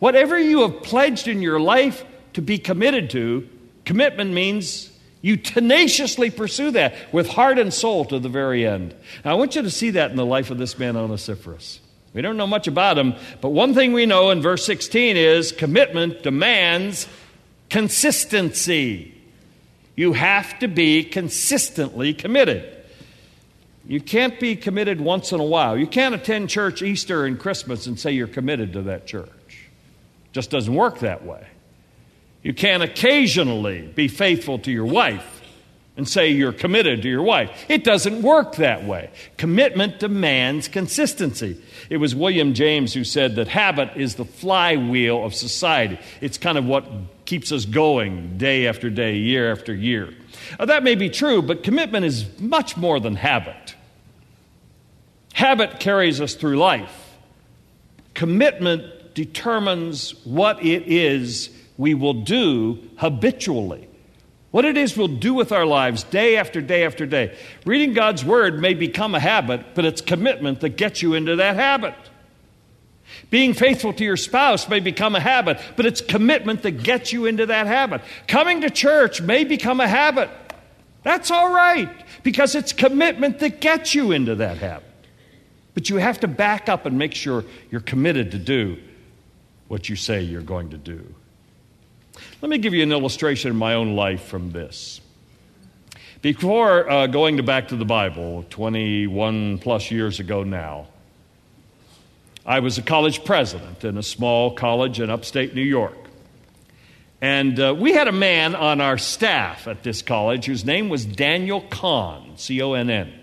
Whatever 0.03 0.37
you 0.37 0.63
have 0.63 0.83
pledged 0.83 1.29
in 1.29 1.41
your 1.41 1.61
life 1.61 2.03
to 2.33 2.41
be 2.41 2.57
committed 2.57 3.09
to, 3.11 3.47
commitment 3.85 4.33
means 4.33 4.91
you 5.21 5.37
tenaciously 5.37 6.29
pursue 6.29 6.71
that 6.71 6.93
with 7.13 7.29
heart 7.29 7.57
and 7.57 7.73
soul 7.73 8.03
to 8.03 8.19
the 8.19 8.27
very 8.27 8.67
end. 8.67 8.93
Now, 9.23 9.31
I 9.31 9.35
want 9.35 9.55
you 9.55 9.61
to 9.61 9.69
see 9.69 9.91
that 9.91 10.11
in 10.11 10.17
the 10.17 10.25
life 10.25 10.51
of 10.51 10.57
this 10.57 10.77
man, 10.77 10.97
Onesiphorus. 10.97 11.79
We 12.13 12.21
don't 12.21 12.35
know 12.35 12.45
much 12.45 12.67
about 12.67 12.97
him, 12.97 13.15
but 13.39 13.51
one 13.51 13.73
thing 13.73 13.93
we 13.93 14.05
know 14.05 14.29
in 14.31 14.41
verse 14.41 14.65
16 14.65 15.15
is 15.15 15.53
commitment 15.53 16.21
demands 16.21 17.07
consistency. 17.69 19.17
You 19.95 20.11
have 20.11 20.59
to 20.59 20.67
be 20.67 21.05
consistently 21.05 22.13
committed. 22.13 22.69
You 23.85 24.01
can't 24.01 24.37
be 24.37 24.57
committed 24.57 24.99
once 24.99 25.31
in 25.31 25.39
a 25.39 25.45
while. 25.45 25.77
You 25.77 25.87
can't 25.87 26.13
attend 26.13 26.49
church 26.49 26.81
Easter 26.81 27.25
and 27.25 27.39
Christmas 27.39 27.87
and 27.87 27.97
say 27.97 28.11
you're 28.11 28.27
committed 28.27 28.73
to 28.73 28.81
that 28.81 29.07
church. 29.07 29.29
Just 30.33 30.49
doesn't 30.49 30.73
work 30.73 30.99
that 30.99 31.23
way. 31.23 31.47
You 32.41 32.53
can't 32.53 32.83
occasionally 32.83 33.81
be 33.95 34.09
faithful 34.09 34.59
to 34.59 34.71
your 34.71 34.85
wife 34.85 35.41
and 35.95 36.07
say 36.07 36.29
you're 36.29 36.51
committed 36.51 37.03
to 37.03 37.07
your 37.07 37.21
wife. 37.21 37.65
It 37.69 37.83
doesn't 37.83 38.21
work 38.21 38.55
that 38.55 38.83
way. 38.83 39.11
Commitment 39.37 39.99
demands 39.99 40.67
consistency. 40.67 41.61
It 41.89 41.97
was 41.97 42.15
William 42.15 42.53
James 42.53 42.93
who 42.93 43.03
said 43.03 43.35
that 43.35 43.47
habit 43.47 43.91
is 43.95 44.15
the 44.15 44.25
flywheel 44.25 45.23
of 45.23 45.35
society. 45.35 45.99
It's 46.19 46.37
kind 46.37 46.57
of 46.57 46.65
what 46.65 46.85
keeps 47.25 47.51
us 47.51 47.65
going 47.65 48.37
day 48.37 48.67
after 48.67 48.89
day, 48.89 49.17
year 49.17 49.51
after 49.51 49.73
year. 49.73 50.09
Now, 50.57 50.65
that 50.65 50.83
may 50.83 50.95
be 50.95 51.09
true, 51.09 51.41
but 51.41 51.63
commitment 51.63 52.05
is 52.05 52.27
much 52.39 52.75
more 52.75 52.99
than 52.99 53.15
habit. 53.15 53.75
Habit 55.33 55.79
carries 55.79 56.19
us 56.19 56.33
through 56.33 56.57
life. 56.57 57.15
Commitment 58.15 58.83
determines 59.13 60.11
what 60.25 60.63
it 60.63 60.83
is 60.87 61.49
we 61.77 61.93
will 61.93 62.13
do 62.13 62.89
habitually. 62.97 63.87
What 64.51 64.65
it 64.65 64.77
is 64.77 64.95
we'll 64.95 65.07
do 65.07 65.33
with 65.33 65.51
our 65.51 65.65
lives 65.65 66.03
day 66.03 66.37
after 66.37 66.61
day 66.61 66.85
after 66.85 67.07
day. 67.07 67.35
Reading 67.65 67.93
God's 67.93 68.23
Word 68.23 68.59
may 68.59 68.75
become 68.75 69.15
a 69.15 69.19
habit, 69.19 69.73
but 69.73 69.83
it's 69.83 70.01
commitment 70.01 70.59
that 70.59 70.77
gets 70.77 71.01
you 71.01 71.15
into 71.15 71.37
that 71.37 71.55
habit. 71.55 71.95
Being 73.31 73.55
faithful 73.55 73.93
to 73.93 74.03
your 74.03 74.17
spouse 74.17 74.69
may 74.69 74.79
become 74.79 75.15
a 75.15 75.19
habit, 75.19 75.59
but 75.75 75.87
it's 75.87 76.01
commitment 76.01 76.61
that 76.63 76.83
gets 76.83 77.11
you 77.11 77.25
into 77.25 77.47
that 77.47 77.65
habit. 77.65 78.01
Coming 78.27 78.61
to 78.61 78.69
church 78.69 79.21
may 79.21 79.43
become 79.43 79.79
a 79.79 79.87
habit. 79.87 80.29
That's 81.01 81.31
all 81.31 81.51
right, 81.51 81.89
because 82.21 82.53
it's 82.53 82.73
commitment 82.73 83.39
that 83.39 83.59
gets 83.59 83.95
you 83.95 84.11
into 84.11 84.35
that 84.35 84.57
habit. 84.57 84.87
But 85.73 85.89
you 85.89 85.97
have 85.97 86.19
to 86.19 86.27
back 86.27 86.69
up 86.69 86.85
and 86.85 86.97
make 86.97 87.15
sure 87.15 87.43
you're 87.71 87.81
committed 87.81 88.31
to 88.31 88.37
do 88.37 88.77
what 89.67 89.89
you 89.89 89.95
say 89.95 90.21
you're 90.21 90.41
going 90.41 90.69
to 90.69 90.77
do. 90.77 91.13
Let 92.41 92.49
me 92.49 92.57
give 92.57 92.73
you 92.73 92.83
an 92.83 92.91
illustration 92.91 93.51
in 93.51 93.57
my 93.57 93.73
own 93.73 93.95
life 93.95 94.23
from 94.23 94.51
this. 94.51 95.01
Before 96.21 96.89
uh, 96.89 97.07
going 97.07 97.37
to 97.37 97.43
back 97.43 97.69
to 97.69 97.75
the 97.75 97.85
Bible, 97.85 98.45
21 98.49 99.57
plus 99.57 99.91
years 99.91 100.19
ago 100.19 100.43
now, 100.43 100.87
I 102.45 102.59
was 102.59 102.77
a 102.77 102.81
college 102.81 103.25
president 103.25 103.83
in 103.83 103.97
a 103.97 104.03
small 104.03 104.51
college 104.51 104.99
in 104.99 105.09
upstate 105.09 105.55
New 105.55 105.61
York. 105.61 105.97
And 107.21 107.57
uh, 107.59 107.73
we 107.77 107.93
had 107.93 108.09
a 108.09 108.11
man 108.11 108.53
on 108.53 108.81
our 108.81 108.97
staff 108.97 109.67
at 109.67 109.83
this 109.83 110.01
college 110.01 110.45
whose 110.45 110.65
name 110.65 110.89
was 110.89 111.05
Daniel 111.05 111.61
Conn, 111.61 112.37
C 112.37 112.61
O 112.61 112.73
N 112.73 112.89
N. 112.89 113.13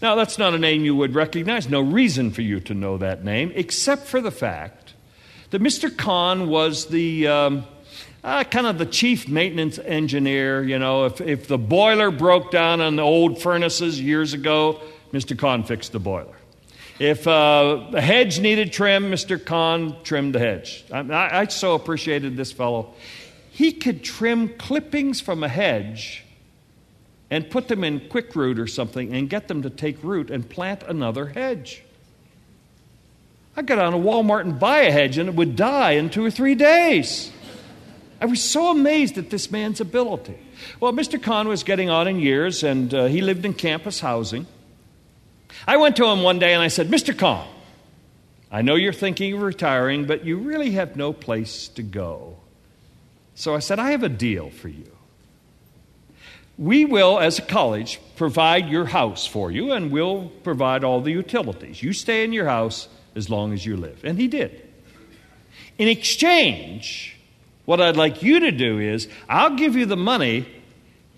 Now, 0.00 0.14
that's 0.14 0.38
not 0.38 0.54
a 0.54 0.58
name 0.58 0.84
you 0.84 0.94
would 0.94 1.14
recognize. 1.14 1.68
No 1.68 1.80
reason 1.80 2.30
for 2.30 2.42
you 2.42 2.60
to 2.60 2.74
know 2.74 2.98
that 2.98 3.24
name, 3.24 3.50
except 3.54 4.06
for 4.06 4.20
the 4.20 4.30
fact 4.30 4.85
that 5.50 5.62
Mr. 5.62 5.94
Conn 5.94 6.48
was 6.48 6.86
the 6.86 7.28
um, 7.28 7.64
uh, 8.24 8.44
kind 8.44 8.66
of 8.66 8.78
the 8.78 8.86
chief 8.86 9.28
maintenance 9.28 9.78
engineer. 9.78 10.62
You 10.62 10.78
know, 10.78 11.06
if, 11.06 11.20
if 11.20 11.48
the 11.48 11.58
boiler 11.58 12.10
broke 12.10 12.50
down 12.50 12.80
on 12.80 12.96
the 12.96 13.02
old 13.02 13.40
furnaces 13.40 14.00
years 14.00 14.34
ago, 14.34 14.80
Mr. 15.12 15.38
Conn 15.38 15.62
fixed 15.62 15.92
the 15.92 16.00
boiler. 16.00 16.36
If 16.98 17.26
uh, 17.28 17.88
the 17.90 18.00
hedge 18.00 18.40
needed 18.40 18.72
trim, 18.72 19.10
Mr. 19.10 19.42
Conn 19.42 19.96
trimmed 20.02 20.34
the 20.34 20.38
hedge. 20.38 20.84
I, 20.90 21.40
I 21.40 21.46
so 21.46 21.74
appreciated 21.74 22.36
this 22.36 22.52
fellow. 22.52 22.94
He 23.50 23.72
could 23.72 24.02
trim 24.02 24.48
clippings 24.56 25.20
from 25.20 25.44
a 25.44 25.48
hedge 25.48 26.24
and 27.30 27.50
put 27.50 27.68
them 27.68 27.84
in 27.84 28.08
quick 28.08 28.34
root 28.34 28.58
or 28.58 28.66
something 28.66 29.14
and 29.14 29.28
get 29.28 29.48
them 29.48 29.62
to 29.62 29.70
take 29.70 30.02
root 30.02 30.30
and 30.30 30.48
plant 30.48 30.82
another 30.84 31.26
hedge. 31.26 31.82
I 33.56 33.62
got 33.62 33.78
on 33.78 33.94
a 33.94 33.98
Walmart 33.98 34.42
and 34.42 34.60
buy 34.60 34.80
a 34.80 34.92
hedge 34.92 35.16
and 35.16 35.30
it 35.30 35.34
would 35.34 35.56
die 35.56 35.92
in 35.92 36.10
two 36.10 36.24
or 36.24 36.30
three 36.30 36.54
days. 36.54 37.32
I 38.20 38.26
was 38.26 38.42
so 38.42 38.70
amazed 38.70 39.16
at 39.16 39.30
this 39.30 39.50
man's 39.50 39.80
ability. 39.80 40.38
Well, 40.78 40.92
Mr. 40.92 41.20
Conn 41.22 41.48
was 41.48 41.62
getting 41.62 41.88
on 41.88 42.06
in 42.06 42.18
years 42.18 42.62
and 42.62 42.92
uh, 42.92 43.06
he 43.06 43.22
lived 43.22 43.46
in 43.46 43.54
campus 43.54 44.00
housing. 44.00 44.46
I 45.66 45.78
went 45.78 45.96
to 45.96 46.06
him 46.06 46.22
one 46.22 46.38
day 46.38 46.52
and 46.52 46.62
I 46.62 46.68
said, 46.68 46.88
Mr. 46.88 47.16
Conn, 47.16 47.46
I 48.50 48.60
know 48.60 48.74
you're 48.74 48.92
thinking 48.92 49.32
of 49.32 49.40
retiring, 49.40 50.06
but 50.06 50.24
you 50.24 50.36
really 50.36 50.72
have 50.72 50.96
no 50.96 51.14
place 51.14 51.68
to 51.68 51.82
go. 51.82 52.36
So 53.34 53.54
I 53.54 53.60
said, 53.60 53.78
I 53.78 53.90
have 53.92 54.02
a 54.02 54.08
deal 54.08 54.50
for 54.50 54.68
you. 54.68 54.90
We 56.58 56.84
will, 56.84 57.18
as 57.18 57.38
a 57.38 57.42
college, 57.42 58.00
provide 58.16 58.68
your 58.68 58.86
house 58.86 59.26
for 59.26 59.50
you 59.50 59.72
and 59.72 59.90
we'll 59.90 60.28
provide 60.42 60.84
all 60.84 61.00
the 61.00 61.10
utilities. 61.10 61.82
You 61.82 61.92
stay 61.92 62.24
in 62.24 62.32
your 62.32 62.46
house 62.46 62.88
as 63.16 63.30
long 63.30 63.52
as 63.52 63.64
you 63.64 63.76
live. 63.76 64.04
And 64.04 64.18
he 64.18 64.28
did. 64.28 64.62
In 65.78 65.88
exchange, 65.88 67.16
what 67.64 67.80
I'd 67.80 67.96
like 67.96 68.22
you 68.22 68.40
to 68.40 68.52
do 68.52 68.78
is 68.78 69.08
I'll 69.28 69.56
give 69.56 69.74
you 69.74 69.86
the 69.86 69.96
money. 69.96 70.46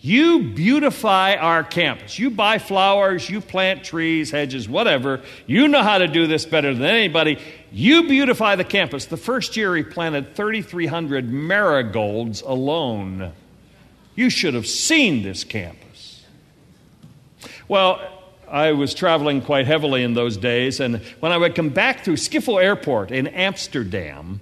You 0.01 0.51
beautify 0.55 1.35
our 1.35 1.65
campus. 1.65 2.19
You 2.19 2.31
buy 2.31 2.59
flowers, 2.59 3.29
you 3.29 3.41
plant 3.41 3.83
trees, 3.83 4.31
hedges, 4.31 4.69
whatever. 4.69 5.23
You 5.47 5.67
know 5.67 5.83
how 5.83 5.99
to 5.99 6.07
do 6.07 6.29
this 6.29 6.47
better 6.47 6.73
than 6.73 6.85
anybody. 6.85 7.39
You 7.73 8.07
beautify 8.07 8.55
the 8.57 8.65
campus. 8.65 9.07
The 9.07 9.17
first 9.17 9.57
year 9.57 9.75
he 9.75 9.83
planted 9.83 10.37
3,300 10.37 11.29
marigolds 11.29 12.43
alone. 12.43 13.33
You 14.15 14.31
should 14.31 14.55
have 14.55 14.69
seen 14.69 15.23
this 15.23 15.43
campus. 15.43 16.25
Well, 17.67 18.18
I 18.51 18.73
was 18.73 18.95
traveling 18.95 19.43
quite 19.43 19.67
heavily 19.67 20.03
in 20.03 20.15
those 20.15 20.37
days, 20.37 20.81
and 20.81 20.97
when 21.21 21.33
I 21.33 21.37
would 21.37 21.55
come 21.55 21.69
back 21.69 22.05
through 22.05 22.17
Schiphol 22.17 22.63
Airport 22.63 23.11
in 23.11 23.27
Amsterdam, 23.27 24.41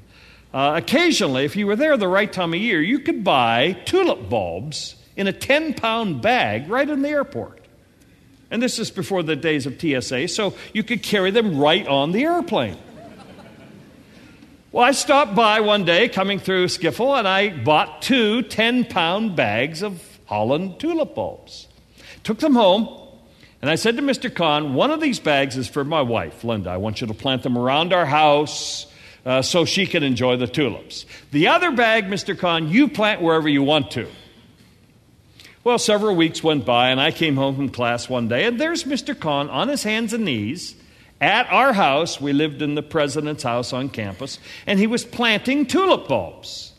uh, 0.55 0.75
occasionally, 0.77 1.45
if 1.45 1.57
you 1.57 1.67
were 1.67 1.77
there 1.77 1.97
the 1.97 2.09
right 2.09 2.33
time 2.33 2.55
of 2.55 2.61
year, 2.61 2.81
you 2.81 3.01
could 3.01 3.25
buy 3.25 3.73
tulip 3.85 4.29
bulbs 4.29 4.97
in 5.17 5.27
a 5.27 5.33
10 5.33 5.75
pound 5.75 6.23
bag 6.23 6.69
right 6.69 6.89
in 6.89 7.03
the 7.03 7.09
airport. 7.09 7.65
And 8.51 8.63
this 8.63 8.79
is 8.79 8.91
before 8.91 9.23
the 9.23 9.35
days 9.35 9.67
of 9.67 9.81
TSA, 9.81 10.29
so 10.29 10.55
you 10.73 10.85
could 10.85 11.03
carry 11.03 11.33
them 11.33 11.59
right 11.59 11.87
on 11.87 12.13
the 12.13 12.25
airplane. 12.25 12.77
Well, 14.71 14.85
I 14.85 14.93
stopped 14.93 15.35
by 15.35 15.61
one 15.61 15.85
day 15.85 16.09
coming 16.09 16.39
through 16.39 16.67
Schiphol 16.67 17.19
and 17.19 17.27
I 17.27 17.49
bought 17.49 18.03
two 18.03 18.43
10 18.43 18.85
pound 18.85 19.35
bags 19.35 19.83
of 19.83 20.03
Holland 20.27 20.79
tulip 20.79 21.15
bulbs. 21.15 21.67
Took 22.25 22.39
them 22.39 22.55
home 22.55 23.06
and 23.63 23.71
I 23.71 23.75
said 23.75 23.97
to 23.97 24.03
Mr. 24.03 24.33
Conn, 24.33 24.75
one 24.75 24.91
of 24.91 25.01
these 25.01 25.19
bags 25.19 25.57
is 25.57 25.69
for 25.69 25.85
my 25.85 26.03
wife, 26.03 26.45
Linda. 26.45 26.71
I 26.71 26.77
want 26.77 27.01
you 27.01 27.07
to 27.07 27.15
plant 27.15 27.43
them 27.43 27.57
around 27.57 27.93
our 27.93 28.07
house 28.07 28.87
uh, 29.25 29.43
so 29.43 29.65
she 29.65 29.87
can 29.87 30.03
enjoy 30.03 30.37
the 30.37 30.47
tulips. 30.47 31.07
The 31.33 31.49
other 31.49 31.73
bag, 31.73 32.05
Mr. 32.05 32.39
Conn, 32.39 32.69
you 32.69 32.89
plant 32.89 33.23
wherever 33.23 33.49
you 33.49 33.63
want 33.63 33.91
to. 33.93 34.09
Well, 35.65 35.79
several 35.79 36.15
weeks 36.15 36.45
went 36.45 36.65
by, 36.65 36.91
and 36.91 37.01
I 37.01 37.11
came 37.11 37.35
home 37.35 37.57
from 37.57 37.71
class 37.71 38.09
one 38.09 38.29
day, 38.29 38.45
and 38.45 38.61
there's 38.61 38.85
Mr. 38.85 39.19
Conn 39.19 39.51
on 39.51 39.69
his 39.69 39.83
hands 39.83 40.13
and 40.13 40.25
knees 40.25 40.77
at 41.21 41.51
our 41.51 41.73
house, 41.73 42.21
we 42.21 42.33
lived 42.33 42.61
in 42.61 42.75
the 42.75 42.83
president's 42.83 43.43
house 43.43 43.73
on 43.73 43.89
campus, 43.89 44.39
and 44.67 44.79
he 44.79 44.87
was 44.87 45.05
planting 45.05 45.65
tulip 45.65 46.09
bulbs. 46.09 46.73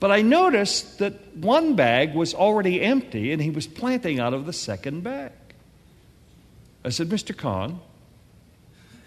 But 0.00 0.10
I 0.10 0.22
noticed 0.22 0.98
that 0.98 1.36
one 1.36 1.76
bag 1.76 2.14
was 2.14 2.34
already 2.34 2.82
empty, 2.82 3.32
and 3.32 3.40
he 3.40 3.50
was 3.50 3.66
planting 3.66 4.18
out 4.18 4.34
of 4.34 4.46
the 4.46 4.52
second 4.52 5.04
bag. 5.04 5.32
I 6.84 6.90
said, 6.90 7.08
Mr. 7.08 7.36
Conn, 7.36 7.80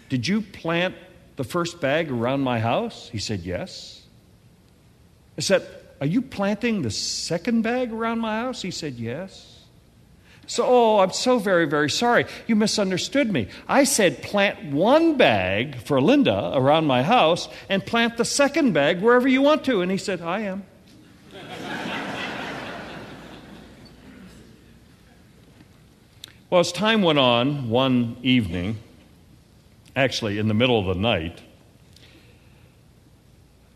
did 0.08 0.26
you 0.26 0.40
plant 0.40 0.94
the 1.36 1.44
first 1.44 1.80
bag 1.80 2.10
around 2.10 2.40
my 2.40 2.58
house? 2.58 3.08
He 3.10 3.18
said, 3.18 3.40
Yes. 3.40 4.02
I 5.36 5.40
said, 5.40 5.66
Are 6.00 6.06
you 6.06 6.20
planting 6.22 6.82
the 6.82 6.90
second 6.90 7.62
bag 7.62 7.92
around 7.92 8.18
my 8.18 8.40
house? 8.40 8.62
He 8.62 8.70
said, 8.70 8.94
Yes. 8.94 9.54
So, 10.48 10.64
oh, 10.66 10.98
I'm 11.00 11.12
so 11.12 11.38
very, 11.38 11.66
very 11.66 11.90
sorry. 11.90 12.24
You 12.46 12.56
misunderstood 12.56 13.30
me. 13.30 13.48
I 13.68 13.84
said 13.84 14.22
plant 14.22 14.72
one 14.72 15.18
bag 15.18 15.76
for 15.82 16.00
Linda 16.00 16.52
around 16.54 16.86
my 16.86 17.02
house 17.02 17.50
and 17.68 17.84
plant 17.84 18.16
the 18.16 18.24
second 18.24 18.72
bag 18.72 19.02
wherever 19.02 19.28
you 19.28 19.42
want 19.42 19.64
to. 19.66 19.82
And 19.82 19.90
he 19.90 19.98
said, 19.98 20.22
I 20.22 20.40
am. 20.40 20.64
Well, 26.50 26.60
as 26.60 26.72
time 26.72 27.02
went 27.02 27.18
on, 27.18 27.68
one 27.68 28.16
evening, 28.22 28.78
actually 29.94 30.38
in 30.38 30.48
the 30.48 30.54
middle 30.54 30.78
of 30.78 30.86
the 30.86 31.00
night, 31.00 31.42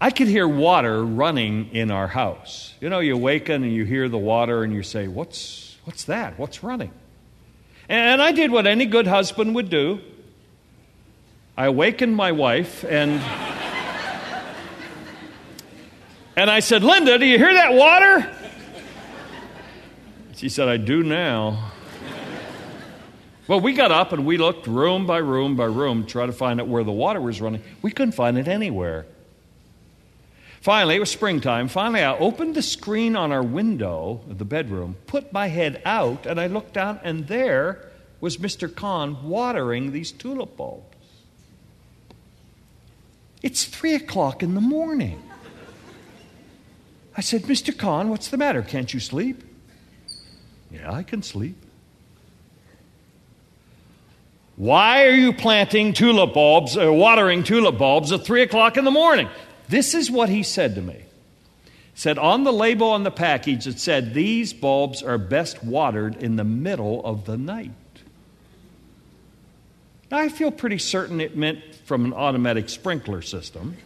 I 0.01 0.11
could 0.11 0.29
hear 0.29 0.49
water 0.49 1.05
running 1.05 1.71
in 1.73 1.91
our 1.91 2.09
house. 2.09 2.75
You 2.81 2.89
know, 2.89 2.99
you 2.99 3.15
awaken 3.15 3.63
and 3.63 3.73
you 3.73 3.85
hear 3.85 4.09
the 4.09 4.19
water 4.19 4.65
and 4.65 4.73
you 4.73 4.83
say, 4.83 5.07
What's 5.07 5.73
What's 5.85 6.05
that? 6.05 6.39
What's 6.39 6.63
running? 6.63 6.93
And 7.89 8.23
I 8.23 8.33
did 8.33 8.53
what 8.53 8.67
any 8.67 8.87
good 8.87 9.07
husband 9.07 9.55
would 9.55 9.69
do. 9.69 10.01
I 11.57 11.67
awakened 11.67 12.15
my 12.15 12.33
wife 12.33 12.85
and 12.85 13.21
and 16.37 16.51
I 16.51 16.61
said, 16.61 16.83
"Linda, 16.83 17.19
do 17.19 17.27
you 17.27 17.37
hear 17.37 17.53
that 17.53 17.75
water?" 17.75 18.35
She 20.37 20.49
said, 20.49 20.69
"I 20.69 20.79
do 20.79 21.03
now." 21.03 21.72
Well, 23.53 23.61
we 23.61 23.75
got 23.75 23.93
up 23.93 24.15
and 24.15 24.25
we 24.25 24.39
looked 24.39 24.67
room 24.67 25.07
by 25.07 25.19
room 25.19 25.57
by 25.57 25.67
room 25.67 26.05
to 26.05 26.09
try 26.09 26.25
to 26.25 26.33
find 26.33 26.59
out 26.59 26.69
where 26.69 26.85
the 26.85 26.91
water 26.91 27.21
was 27.21 27.39
running. 27.39 27.63
We 27.83 27.91
couldn't 27.91 28.13
find 28.15 28.39
it 28.39 28.49
anywhere. 28.49 29.05
Finally, 30.63 30.97
it 30.97 31.01
was 31.01 31.11
springtime. 31.11 31.69
Finally, 31.69 32.03
I 32.03 32.17
opened 32.17 32.55
the 32.55 32.63
screen 32.63 33.15
on 33.15 33.31
our 33.31 33.43
window 33.43 34.23
of 34.31 34.39
the 34.39 34.47
bedroom, 34.47 34.97
put 35.07 35.35
my 35.35 35.49
head 35.49 35.83
out, 35.85 36.25
and 36.25 36.41
I 36.41 36.47
looked 36.47 36.73
down, 36.73 36.99
and 37.05 37.29
there 37.29 37.91
was 38.23 38.39
Mr. 38.39 38.75
Conn 38.75 39.23
watering 39.23 39.93
these 39.93 40.13
tulip 40.13 40.57
bulbs. 40.57 40.97
It's 43.43 43.67
three 43.67 43.95
o'clock 43.95 44.43
in 44.43 44.55
the 44.55 44.63
morning. 44.63 45.23
I 47.15 47.21
said, 47.21 47.43
Mr. 47.43 47.77
Conn, 47.77 48.09
what's 48.09 48.29
the 48.29 48.39
matter? 48.39 48.63
Can't 48.63 48.95
you 48.95 49.01
sleep? 49.01 49.45
Yeah, 50.71 50.91
I 50.91 51.03
can 51.03 51.23
sleep. 51.23 51.62
Why 54.63 55.07
are 55.07 55.13
you 55.13 55.33
planting 55.33 55.93
tulip 55.93 56.35
bulbs, 56.35 56.77
or 56.77 56.91
uh, 56.91 56.93
watering 56.93 57.43
tulip 57.43 57.79
bulbs 57.79 58.13
at 58.13 58.25
three 58.25 58.43
o'clock 58.43 58.77
in 58.77 58.85
the 58.85 58.93
morning? 58.93 59.29
This 59.69 59.93
is 59.93 60.09
what 60.09 60.29
he 60.29 60.45
said 60.45 60.77
to 60.77 60.81
me. 60.81 61.03
He 61.65 61.71
said 61.97 62.17
on 62.17 62.45
the 62.45 62.53
label 62.53 62.91
on 62.91 63.03
the 63.03 63.11
package 63.11 63.67
it 63.67 63.81
said 63.81 64.15
these 64.15 64.53
bulbs 64.53 65.03
are 65.03 65.19
best 65.19 65.65
watered 65.65 66.15
in 66.23 66.37
the 66.37 66.45
middle 66.45 67.05
of 67.05 67.25
the 67.25 67.37
night. 67.37 67.73
Now, 70.13 70.19
I 70.19 70.29
feel 70.29 70.53
pretty 70.53 70.79
certain 70.79 71.21
it 71.21 71.37
meant 71.37 71.59
from 71.85 72.05
an 72.05 72.13
automatic 72.13 72.69
sprinkler 72.69 73.21
system. 73.21 73.77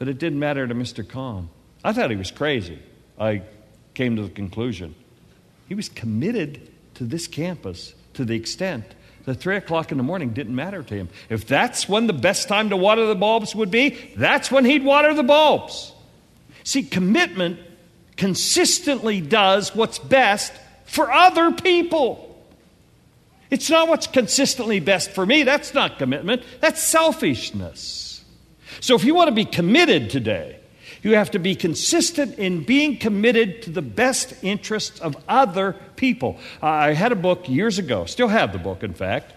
but 0.00 0.08
it 0.08 0.18
didn't 0.18 0.40
matter 0.40 0.66
to 0.66 0.74
Mr. 0.74 1.08
Conn. 1.08 1.48
I 1.84 1.92
thought 1.92 2.10
he 2.10 2.16
was 2.16 2.32
crazy. 2.32 2.80
I 3.20 3.42
came 3.94 4.16
to 4.16 4.22
the 4.22 4.30
conclusion. 4.30 4.96
He 5.68 5.76
was 5.76 5.88
committed 5.88 6.72
to 6.96 7.04
this 7.04 7.26
campus 7.26 7.94
to 8.14 8.24
the 8.24 8.34
extent 8.34 8.84
that 9.24 9.34
3 9.34 9.56
o'clock 9.56 9.90
in 9.90 9.98
the 9.98 10.04
morning 10.04 10.30
didn't 10.30 10.54
matter 10.54 10.82
to 10.82 10.94
him. 10.94 11.08
If 11.28 11.46
that's 11.46 11.88
when 11.88 12.06
the 12.06 12.12
best 12.12 12.48
time 12.48 12.70
to 12.70 12.76
water 12.76 13.06
the 13.06 13.14
bulbs 13.14 13.54
would 13.54 13.70
be, 13.70 14.12
that's 14.16 14.50
when 14.50 14.64
he'd 14.64 14.84
water 14.84 15.14
the 15.14 15.22
bulbs. 15.22 15.92
See, 16.62 16.82
commitment 16.82 17.58
consistently 18.16 19.20
does 19.20 19.74
what's 19.74 19.98
best 19.98 20.52
for 20.84 21.12
other 21.12 21.52
people. 21.52 22.22
It's 23.50 23.70
not 23.70 23.88
what's 23.88 24.06
consistently 24.06 24.80
best 24.80 25.10
for 25.10 25.24
me. 25.24 25.42
That's 25.42 25.74
not 25.74 25.98
commitment, 25.98 26.42
that's 26.60 26.82
selfishness. 26.82 28.24
So 28.80 28.94
if 28.94 29.04
you 29.04 29.14
want 29.14 29.28
to 29.28 29.34
be 29.34 29.44
committed 29.44 30.10
today, 30.10 30.55
you 31.06 31.14
have 31.14 31.30
to 31.30 31.38
be 31.38 31.54
consistent 31.54 32.36
in 32.36 32.64
being 32.64 32.98
committed 32.98 33.62
to 33.62 33.70
the 33.70 33.80
best 33.80 34.34
interests 34.42 34.98
of 34.98 35.16
other 35.28 35.76
people. 35.94 36.36
I 36.60 36.94
had 36.94 37.12
a 37.12 37.16
book 37.16 37.48
years 37.48 37.78
ago, 37.78 38.06
still 38.06 38.26
have 38.26 38.52
the 38.52 38.58
book, 38.58 38.82
in 38.82 38.92
fact, 38.92 39.32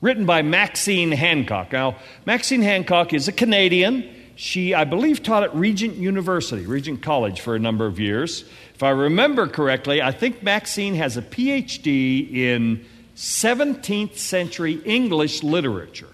written 0.00 0.24
by 0.24 0.40
Maxine 0.40 1.12
Hancock. 1.12 1.72
Now, 1.72 1.96
Maxine 2.24 2.62
Hancock 2.62 3.12
is 3.12 3.28
a 3.28 3.32
Canadian. 3.32 4.08
She, 4.36 4.72
I 4.72 4.84
believe, 4.84 5.22
taught 5.22 5.42
at 5.42 5.54
Regent 5.54 5.96
University, 5.96 6.64
Regent 6.64 7.02
College, 7.02 7.42
for 7.42 7.54
a 7.54 7.58
number 7.58 7.84
of 7.84 8.00
years. 8.00 8.46
If 8.74 8.82
I 8.82 8.88
remember 8.88 9.46
correctly, 9.46 10.00
I 10.00 10.10
think 10.10 10.42
Maxine 10.42 10.94
has 10.94 11.18
a 11.18 11.22
PhD 11.22 12.32
in 12.32 12.82
17th 13.14 14.16
century 14.16 14.80
English 14.86 15.42
literature. 15.42 16.13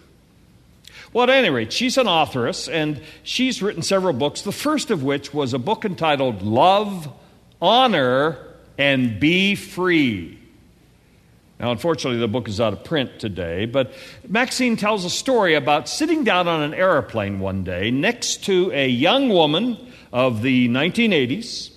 Well, 1.12 1.25
at 1.25 1.31
any 1.31 1.51
rate, 1.51 1.73
she's 1.73 1.99
an 1.99 2.07
authoress, 2.07 2.68
and 2.68 3.03
she's 3.25 3.62
written 3.62 3.83
several 3.83 4.12
books, 4.12 4.42
the 4.42 4.53
first 4.53 4.92
of 4.92 5.03
which 5.03 5.35
was 5.35 5.53
a 5.53 5.59
book 5.59 5.85
entitled 5.85 6.42
Love, 6.42 7.09
Honor, 7.61 8.38
and 8.79 9.18
Be 9.18 9.57
Free. 9.57 10.38
Now, 11.59 11.73
unfortunately, 11.73 12.20
the 12.20 12.29
book 12.29 12.49
is 12.49 12.61
out 12.61 12.73
of 12.73 12.85
print 12.85 13.18
today, 13.18 13.66
but 13.66 13.92
Maxine 14.27 14.77
tells 14.77 15.05
a 15.05 15.11
story 15.11 15.55
about 15.55 15.88
sitting 15.88 16.25
down 16.25 16.49
on 16.49 16.62
an 16.62 16.73
airplane 16.73 17.40
one 17.40 17.64
day 17.64 17.90
next 17.90 18.44
to 18.44 18.70
a 18.73 18.88
young 18.88 19.29
woman 19.29 19.77
of 20.12 20.42
the 20.42 20.68
1980s. 20.68 21.70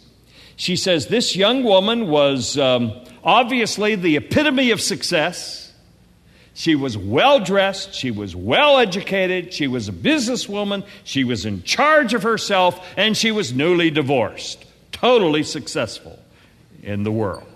She 0.56 0.76
says 0.76 1.08
this 1.08 1.36
young 1.36 1.64
woman 1.64 2.08
was 2.08 2.58
um, 2.58 2.94
obviously 3.24 3.96
the 3.96 4.16
epitome 4.16 4.72
of 4.72 4.80
success. 4.80 5.63
She 6.54 6.76
was 6.76 6.98
well 6.98 7.40
dressed, 7.40 7.96
she 7.96 8.12
was 8.12 8.36
well 8.36 8.78
educated, 8.78 9.54
she 9.54 9.68
was 9.68 9.90
a 9.90 9.92
businesswoman, 9.92 10.86
she 11.04 11.24
was 11.24 11.46
in 11.46 11.64
charge 11.64 12.14
of 12.14 12.24
herself, 12.24 12.86
and 12.96 13.18
she 13.18 13.32
was 13.32 13.54
newly 13.54 13.90
divorced. 13.90 14.64
Totally 14.92 15.44
successful 15.44 16.20
in 16.84 17.04
the 17.04 17.12
world. 17.12 17.48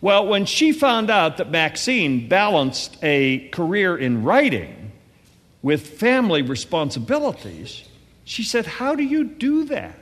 Well, 0.00 0.26
when 0.26 0.46
she 0.46 0.72
found 0.72 1.10
out 1.10 1.36
that 1.36 1.50
Maxine 1.50 2.28
balanced 2.28 2.96
a 3.02 3.48
career 3.48 3.96
in 3.96 4.22
writing 4.22 4.92
with 5.62 5.98
family 5.98 6.42
responsibilities, 6.42 7.84
she 8.24 8.42
said, 8.42 8.66
How 8.66 8.94
do 8.94 9.02
you 9.02 9.24
do 9.24 9.64
that? 9.64 9.98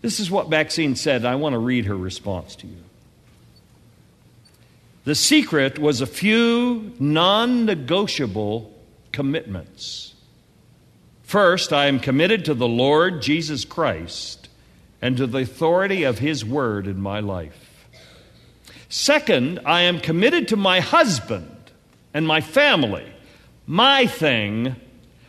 This 0.00 0.20
is 0.20 0.30
what 0.30 0.48
Maxine 0.48 0.94
said. 0.94 1.24
I 1.24 1.34
want 1.34 1.54
to 1.54 1.58
read 1.58 1.86
her 1.86 1.96
response 1.96 2.54
to 2.56 2.66
you. 2.66 2.84
The 5.08 5.14
secret 5.14 5.78
was 5.78 6.02
a 6.02 6.06
few 6.06 6.92
non 6.98 7.64
negotiable 7.64 8.78
commitments. 9.10 10.12
First, 11.22 11.72
I 11.72 11.86
am 11.86 11.98
committed 11.98 12.44
to 12.44 12.52
the 12.52 12.68
Lord 12.68 13.22
Jesus 13.22 13.64
Christ 13.64 14.50
and 15.00 15.16
to 15.16 15.26
the 15.26 15.38
authority 15.38 16.02
of 16.02 16.18
His 16.18 16.44
word 16.44 16.86
in 16.86 17.00
my 17.00 17.20
life. 17.20 17.88
Second, 18.90 19.60
I 19.64 19.80
am 19.80 19.98
committed 19.98 20.46
to 20.48 20.56
my 20.56 20.80
husband 20.80 21.56
and 22.12 22.26
my 22.26 22.42
family. 22.42 23.10
My 23.66 24.06
thing 24.06 24.76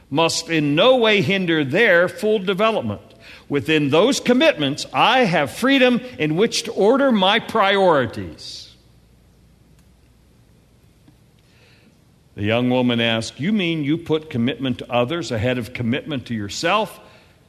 must 0.09 0.49
in 0.49 0.75
no 0.75 0.97
way 0.97 1.21
hinder 1.21 1.63
their 1.63 2.09
full 2.09 2.39
development. 2.39 3.13
Within 3.47 3.91
those 3.91 4.19
commitments, 4.19 4.85
I 4.91 5.19
have 5.19 5.51
freedom 5.51 6.01
in 6.17 6.35
which 6.35 6.63
to 6.63 6.73
order 6.73 7.13
my 7.13 7.39
priorities. 7.39 8.68
The 12.39 12.45
young 12.45 12.69
woman 12.69 13.01
asked, 13.01 13.41
You 13.41 13.51
mean 13.51 13.83
you 13.83 13.97
put 13.97 14.29
commitment 14.29 14.77
to 14.77 14.89
others 14.89 15.29
ahead 15.29 15.57
of 15.57 15.73
commitment 15.73 16.27
to 16.27 16.33
yourself? 16.33 16.97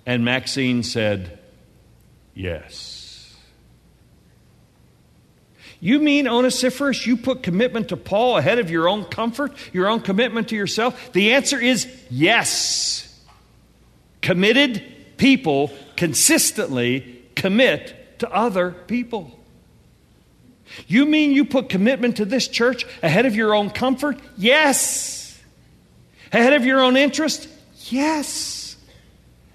And 0.05 0.25
Maxine 0.25 0.83
said, 0.83 1.39
Yes. 2.35 3.33
You 5.79 6.01
mean, 6.01 6.27
Onesiphorus, 6.27 7.07
you 7.07 7.17
put 7.17 7.45
commitment 7.45 7.91
to 7.91 7.97
Paul 7.97 8.37
ahead 8.37 8.59
of 8.59 8.69
your 8.69 8.89
own 8.89 9.05
comfort, 9.05 9.53
your 9.73 9.87
own 9.87 10.01
commitment 10.01 10.49
to 10.49 10.57
yourself? 10.57 11.13
The 11.13 11.35
answer 11.35 11.61
is 11.61 11.87
yes. 12.11 13.17
Committed 14.23 14.83
people 15.19 15.71
consistently 15.95 17.23
commit 17.37 18.19
to 18.19 18.29
other 18.29 18.73
people. 18.73 19.40
You 20.87 21.07
mean 21.07 21.33
you 21.33 21.45
put 21.45 21.69
commitment 21.69 22.17
to 22.17 22.25
this 22.25 22.49
church 22.49 22.87
ahead 23.03 23.27
of 23.27 23.35
your 23.35 23.55
own 23.55 23.71
comfort? 23.71 24.19
Yes. 24.37 25.39
Ahead 26.33 26.53
of 26.53 26.65
your 26.65 26.81
own 26.81 26.97
interest? 26.97 27.49
Yes. 27.89 28.77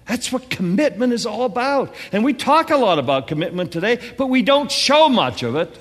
That's 0.06 0.30
what 0.30 0.50
commitment 0.50 1.12
is 1.12 1.26
all 1.26 1.44
about. 1.44 1.94
And 2.12 2.24
we 2.24 2.32
talk 2.32 2.70
a 2.70 2.76
lot 2.76 2.98
about 2.98 3.26
commitment 3.26 3.72
today, 3.72 3.98
but 4.16 4.28
we 4.28 4.42
don't 4.42 4.70
show 4.70 5.08
much 5.08 5.42
of 5.42 5.56
it 5.56 5.76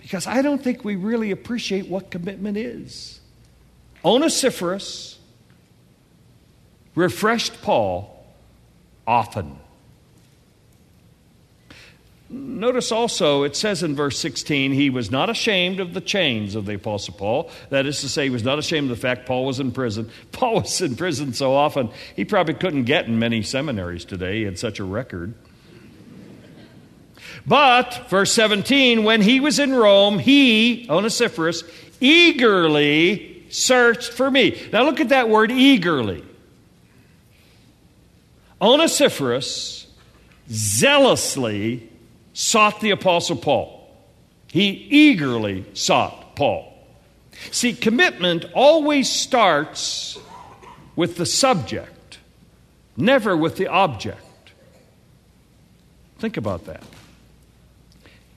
because 0.00 0.26
I 0.26 0.40
don't 0.40 0.62
think 0.62 0.84
we 0.84 0.96
really 0.96 1.30
appreciate 1.30 1.86
what 1.86 2.10
commitment 2.10 2.56
is. 2.56 3.20
Onesiphorus 4.04 5.18
refreshed 6.94 7.60
Paul 7.60 8.26
often. 9.06 9.58
Notice 12.30 12.92
also, 12.92 13.44
it 13.44 13.56
says 13.56 13.82
in 13.82 13.96
verse 13.96 14.18
16, 14.18 14.72
he 14.72 14.90
was 14.90 15.10
not 15.10 15.30
ashamed 15.30 15.80
of 15.80 15.94
the 15.94 16.00
chains 16.02 16.54
of 16.54 16.66
the 16.66 16.74
Apostle 16.74 17.14
Paul. 17.14 17.50
That 17.70 17.86
is 17.86 18.02
to 18.02 18.08
say, 18.08 18.24
he 18.24 18.30
was 18.30 18.44
not 18.44 18.58
ashamed 18.58 18.90
of 18.90 18.96
the 18.96 19.00
fact 19.00 19.24
Paul 19.24 19.46
was 19.46 19.60
in 19.60 19.72
prison. 19.72 20.10
Paul 20.32 20.60
was 20.60 20.80
in 20.82 20.94
prison 20.94 21.32
so 21.32 21.54
often, 21.54 21.88
he 22.16 22.26
probably 22.26 22.54
couldn't 22.54 22.84
get 22.84 23.06
in 23.06 23.18
many 23.18 23.42
seminaries 23.42 24.04
today. 24.04 24.40
He 24.40 24.42
had 24.42 24.58
such 24.58 24.78
a 24.78 24.84
record. 24.84 25.34
But, 27.46 28.08
verse 28.10 28.30
17, 28.32 29.04
when 29.04 29.22
he 29.22 29.40
was 29.40 29.58
in 29.58 29.72
Rome, 29.72 30.18
he, 30.18 30.86
Onesiphorus, 30.90 31.64
eagerly 31.98 33.46
searched 33.48 34.12
for 34.12 34.30
me. 34.30 34.68
Now 34.70 34.82
look 34.82 35.00
at 35.00 35.08
that 35.08 35.30
word 35.30 35.50
eagerly. 35.50 36.22
Onesiphorus 38.60 39.86
zealously 40.50 41.88
sought 42.38 42.80
the 42.80 42.92
Apostle 42.92 43.34
Paul. 43.34 43.84
He 44.46 44.68
eagerly 44.68 45.64
sought 45.74 46.36
Paul. 46.36 46.72
See, 47.50 47.72
commitment 47.72 48.44
always 48.54 49.10
starts 49.10 50.16
with 50.94 51.16
the 51.16 51.26
subject, 51.26 52.18
never 52.96 53.36
with 53.36 53.56
the 53.56 53.66
object. 53.66 54.22
Think 56.20 56.36
about 56.36 56.66
that. 56.66 56.84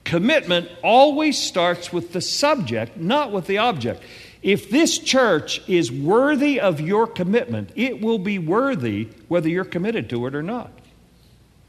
Commitment 0.02 0.68
always 0.82 1.38
starts 1.38 1.92
with 1.92 2.12
the 2.12 2.20
subject, 2.20 2.96
not 2.96 3.30
with 3.30 3.46
the 3.46 3.58
object. 3.58 4.02
If 4.42 4.68
this 4.68 4.98
church 4.98 5.62
is 5.68 5.92
worthy 5.92 6.58
of 6.58 6.80
your 6.80 7.06
commitment, 7.06 7.70
it 7.76 8.00
will 8.00 8.18
be 8.18 8.40
worthy 8.40 9.10
whether 9.28 9.48
you're 9.48 9.64
committed 9.64 10.10
to 10.10 10.26
it 10.26 10.34
or 10.34 10.42
not. 10.42 10.72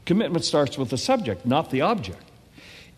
Commitment 0.04 0.44
starts 0.44 0.76
with 0.76 0.90
the 0.90 0.98
subject, 0.98 1.46
not 1.46 1.70
the 1.70 1.80
object. 1.80 2.22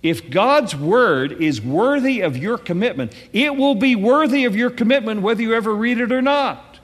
If 0.03 0.31
God's 0.31 0.77
word 0.77 1.33
is 1.43 1.61
worthy 1.61 2.21
of 2.21 2.37
your 2.37 2.59
commitment, 2.59 3.13
it 3.33 3.57
will 3.57 3.75
be 3.75 3.97
worthy 3.97 4.45
of 4.45 4.55
your 4.55 4.71
commitment 4.71 5.23
whether 5.23 5.43
you 5.43 5.55
ever 5.55 5.75
read 5.75 5.99
it 5.99 6.13
or 6.13 6.23
not. 6.23 6.79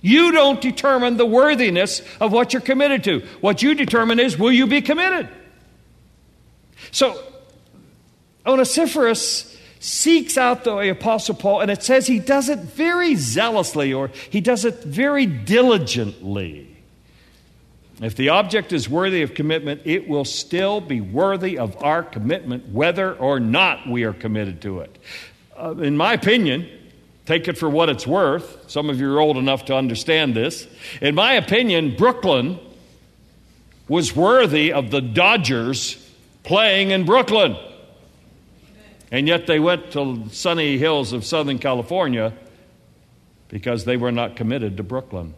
You 0.00 0.32
don't 0.32 0.60
determine 0.60 1.16
the 1.16 1.26
worthiness 1.26 2.02
of 2.20 2.30
what 2.30 2.52
you're 2.52 2.62
committed 2.62 3.04
to. 3.04 3.20
What 3.40 3.62
you 3.62 3.74
determine 3.74 4.20
is 4.20 4.38
will 4.38 4.52
you 4.52 4.66
be 4.66 4.82
committed? 4.82 5.28
So, 6.90 7.20
Onesiphorus 8.46 9.56
seeks 9.80 10.38
out 10.38 10.64
the 10.64 10.90
Apostle 10.90 11.34
Paul, 11.34 11.60
and 11.60 11.70
it 11.70 11.82
says 11.82 12.06
he 12.06 12.18
does 12.18 12.48
it 12.48 12.58
very 12.58 13.14
zealously 13.14 13.92
or 13.92 14.10
he 14.30 14.40
does 14.40 14.64
it 14.64 14.84
very 14.84 15.26
diligently. 15.26 16.73
If 18.00 18.16
the 18.16 18.30
object 18.30 18.72
is 18.72 18.88
worthy 18.88 19.22
of 19.22 19.34
commitment, 19.34 19.82
it 19.84 20.08
will 20.08 20.24
still 20.24 20.80
be 20.80 21.00
worthy 21.00 21.58
of 21.58 21.80
our 21.82 22.02
commitment 22.02 22.68
whether 22.70 23.14
or 23.14 23.38
not 23.38 23.88
we 23.88 24.04
are 24.04 24.12
committed 24.12 24.62
to 24.62 24.80
it. 24.80 24.98
Uh, 25.56 25.76
in 25.76 25.96
my 25.96 26.14
opinion, 26.14 26.68
take 27.24 27.46
it 27.46 27.56
for 27.56 27.70
what 27.70 27.88
it's 27.88 28.06
worth. 28.06 28.68
Some 28.68 28.90
of 28.90 28.98
you 28.98 29.14
are 29.14 29.20
old 29.20 29.36
enough 29.36 29.66
to 29.66 29.76
understand 29.76 30.34
this. 30.34 30.66
In 31.00 31.14
my 31.14 31.34
opinion, 31.34 31.94
Brooklyn 31.96 32.58
was 33.86 34.16
worthy 34.16 34.72
of 34.72 34.90
the 34.90 35.00
Dodgers 35.00 35.96
playing 36.42 36.90
in 36.90 37.04
Brooklyn. 37.04 37.56
And 39.12 39.28
yet 39.28 39.46
they 39.46 39.60
went 39.60 39.92
to 39.92 40.24
sunny 40.30 40.78
hills 40.78 41.12
of 41.12 41.24
Southern 41.24 41.60
California 41.60 42.32
because 43.48 43.84
they 43.84 43.96
were 43.96 44.10
not 44.10 44.34
committed 44.34 44.78
to 44.78 44.82
Brooklyn. 44.82 45.34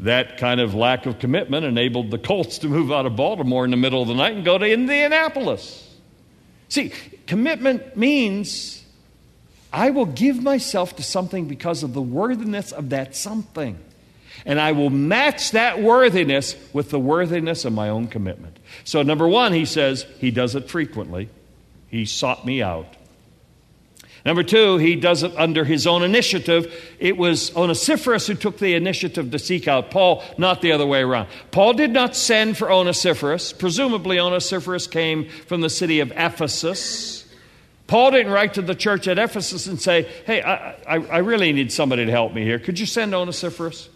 That 0.00 0.38
kind 0.38 0.60
of 0.60 0.74
lack 0.74 1.04
of 1.04 1.18
commitment 1.18 1.66
enabled 1.66 2.10
the 2.10 2.18
Colts 2.18 2.58
to 2.58 2.68
move 2.68 2.90
out 2.90 3.04
of 3.04 3.16
Baltimore 3.16 3.64
in 3.64 3.70
the 3.70 3.76
middle 3.76 4.00
of 4.00 4.08
the 4.08 4.14
night 4.14 4.34
and 4.34 4.44
go 4.44 4.56
to 4.56 4.66
Indianapolis. 4.66 5.86
See, 6.68 6.92
commitment 7.26 7.96
means 7.96 8.82
I 9.72 9.90
will 9.90 10.06
give 10.06 10.42
myself 10.42 10.96
to 10.96 11.02
something 11.02 11.46
because 11.46 11.82
of 11.82 11.92
the 11.92 12.00
worthiness 12.00 12.72
of 12.72 12.90
that 12.90 13.14
something. 13.14 13.78
And 14.46 14.58
I 14.58 14.72
will 14.72 14.88
match 14.88 15.50
that 15.50 15.82
worthiness 15.82 16.56
with 16.72 16.90
the 16.90 16.98
worthiness 16.98 17.66
of 17.66 17.74
my 17.74 17.90
own 17.90 18.06
commitment. 18.06 18.58
So, 18.84 19.02
number 19.02 19.28
one, 19.28 19.52
he 19.52 19.66
says 19.66 20.06
he 20.18 20.30
does 20.30 20.54
it 20.54 20.70
frequently. 20.70 21.28
He 21.88 22.06
sought 22.06 22.46
me 22.46 22.62
out. 22.62 22.96
Number 24.24 24.42
two, 24.42 24.76
he 24.76 24.96
does 24.96 25.22
it 25.22 25.32
under 25.36 25.64
his 25.64 25.86
own 25.86 26.02
initiative. 26.02 26.72
It 26.98 27.16
was 27.16 27.54
Onesiphorus 27.56 28.26
who 28.26 28.34
took 28.34 28.58
the 28.58 28.74
initiative 28.74 29.30
to 29.30 29.38
seek 29.38 29.66
out 29.66 29.90
Paul, 29.90 30.22
not 30.36 30.60
the 30.60 30.72
other 30.72 30.86
way 30.86 31.00
around. 31.00 31.28
Paul 31.50 31.72
did 31.72 31.90
not 31.90 32.14
send 32.14 32.58
for 32.58 32.70
Onesiphorus. 32.70 33.52
Presumably, 33.52 34.20
Onesiphorus 34.20 34.86
came 34.86 35.28
from 35.46 35.62
the 35.62 35.70
city 35.70 36.00
of 36.00 36.12
Ephesus. 36.14 37.26
Paul 37.86 38.10
didn't 38.10 38.32
write 38.32 38.54
to 38.54 38.62
the 38.62 38.74
church 38.74 39.08
at 39.08 39.18
Ephesus 39.18 39.66
and 39.66 39.80
say, 39.80 40.02
Hey, 40.26 40.42
I, 40.42 40.76
I, 40.86 40.96
I 40.96 41.18
really 41.18 41.52
need 41.52 41.72
somebody 41.72 42.04
to 42.04 42.10
help 42.12 42.34
me 42.34 42.44
here. 42.44 42.58
Could 42.58 42.78
you 42.78 42.86
send 42.86 43.14
Onesiphorus? 43.14 43.88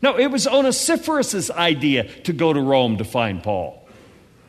No, 0.00 0.16
it 0.16 0.28
was 0.28 0.46
Onesiphorus' 0.46 1.50
idea 1.50 2.04
to 2.22 2.32
go 2.32 2.52
to 2.52 2.60
Rome 2.60 2.98
to 2.98 3.04
find 3.04 3.42
Paul. 3.42 3.82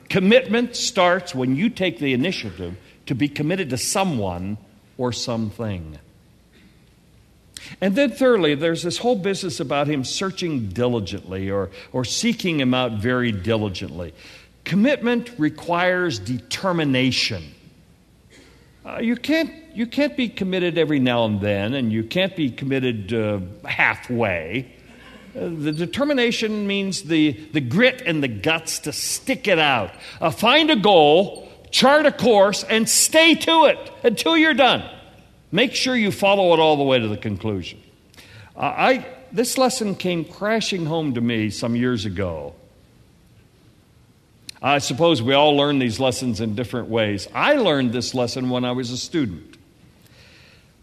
Commitment 0.10 0.76
starts 0.76 1.34
when 1.34 1.56
you 1.56 1.70
take 1.70 2.00
the 2.00 2.14
initiative 2.14 2.78
to 3.08 3.16
be 3.16 3.28
committed 3.28 3.72
to 3.72 3.78
someone 3.78 4.58
or 4.98 5.12
something. 5.14 6.00
And 7.82 7.96
then, 7.96 8.12
thirdly, 8.12 8.56
there's 8.56 8.84
this 8.84 8.98
whole 8.98 9.16
business 9.16 9.60
about 9.60 9.88
him 9.88 10.04
searching 10.04 10.70
diligently 10.70 11.50
or, 11.50 11.70
or 11.92 12.06
seeking 12.06 12.60
him 12.60 12.74
out 12.74 12.94
very 12.94 13.32
diligently. 13.32 14.14
Commitment 14.64 15.32
requires 15.38 16.20
determination. 16.20 17.44
Uh, 18.86 19.00
you, 19.00 19.16
can't, 19.16 19.52
you 19.74 19.86
can't 19.86 20.16
be 20.16 20.30
committed 20.30 20.78
every 20.78 21.00
now 21.00 21.26
and 21.26 21.42
then, 21.42 21.74
and 21.74 21.92
you 21.92 22.04
can't 22.04 22.36
be 22.36 22.50
committed 22.50 23.14
uh, 23.14 23.40
halfway. 23.68 24.72
Uh, 25.36 25.50
the 25.50 25.72
determination 25.72 26.66
means 26.68 27.04
the, 27.04 27.32
the 27.52 27.60
grit 27.60 28.02
and 28.06 28.24
the 28.24 28.28
guts 28.28 28.80
to 28.80 28.94
stick 28.94 29.48
it 29.48 29.60
out. 29.60 29.92
Uh, 30.22 30.32
find 30.32 30.72
a 30.72 30.76
goal 30.76 31.47
chart 31.72 32.06
a 32.06 32.12
course, 32.12 32.64
and 32.64 32.88
stay 32.88 33.36
to 33.36 33.66
it 33.66 33.92
until 34.04 34.38
you're 34.38 34.54
done. 34.54 34.84
Make 35.52 35.74
sure 35.74 35.96
you 35.96 36.12
follow 36.12 36.54
it 36.54 36.60
all 36.60 36.78
the 36.78 36.84
way 36.84 37.00
to 37.00 37.08
the 37.08 37.18
conclusion. 37.18 37.82
Uh, 38.56 38.60
I, 38.60 39.08
this 39.32 39.58
lesson 39.58 39.96
came 39.96 40.26
crashing 40.26 40.86
home 40.86 41.14
to 41.14 41.22
me 41.22 41.50
some 41.50 41.76
years 41.76 42.06
ago. 42.06 42.54
I 44.62 44.80
suppose 44.80 45.22
we 45.22 45.34
all 45.34 45.56
learn 45.56 45.78
these 45.78 46.00
lessons 46.00 46.42
in 46.42 46.56
different 46.56 46.90
ways. 46.90 47.28
I 47.34 47.54
learned 47.54 47.94
this 47.94 48.16
lesson 48.16 48.50
when 48.50 48.66
I 48.66 48.72
was 48.72 48.90
a 48.90 48.98
student. 48.98 49.56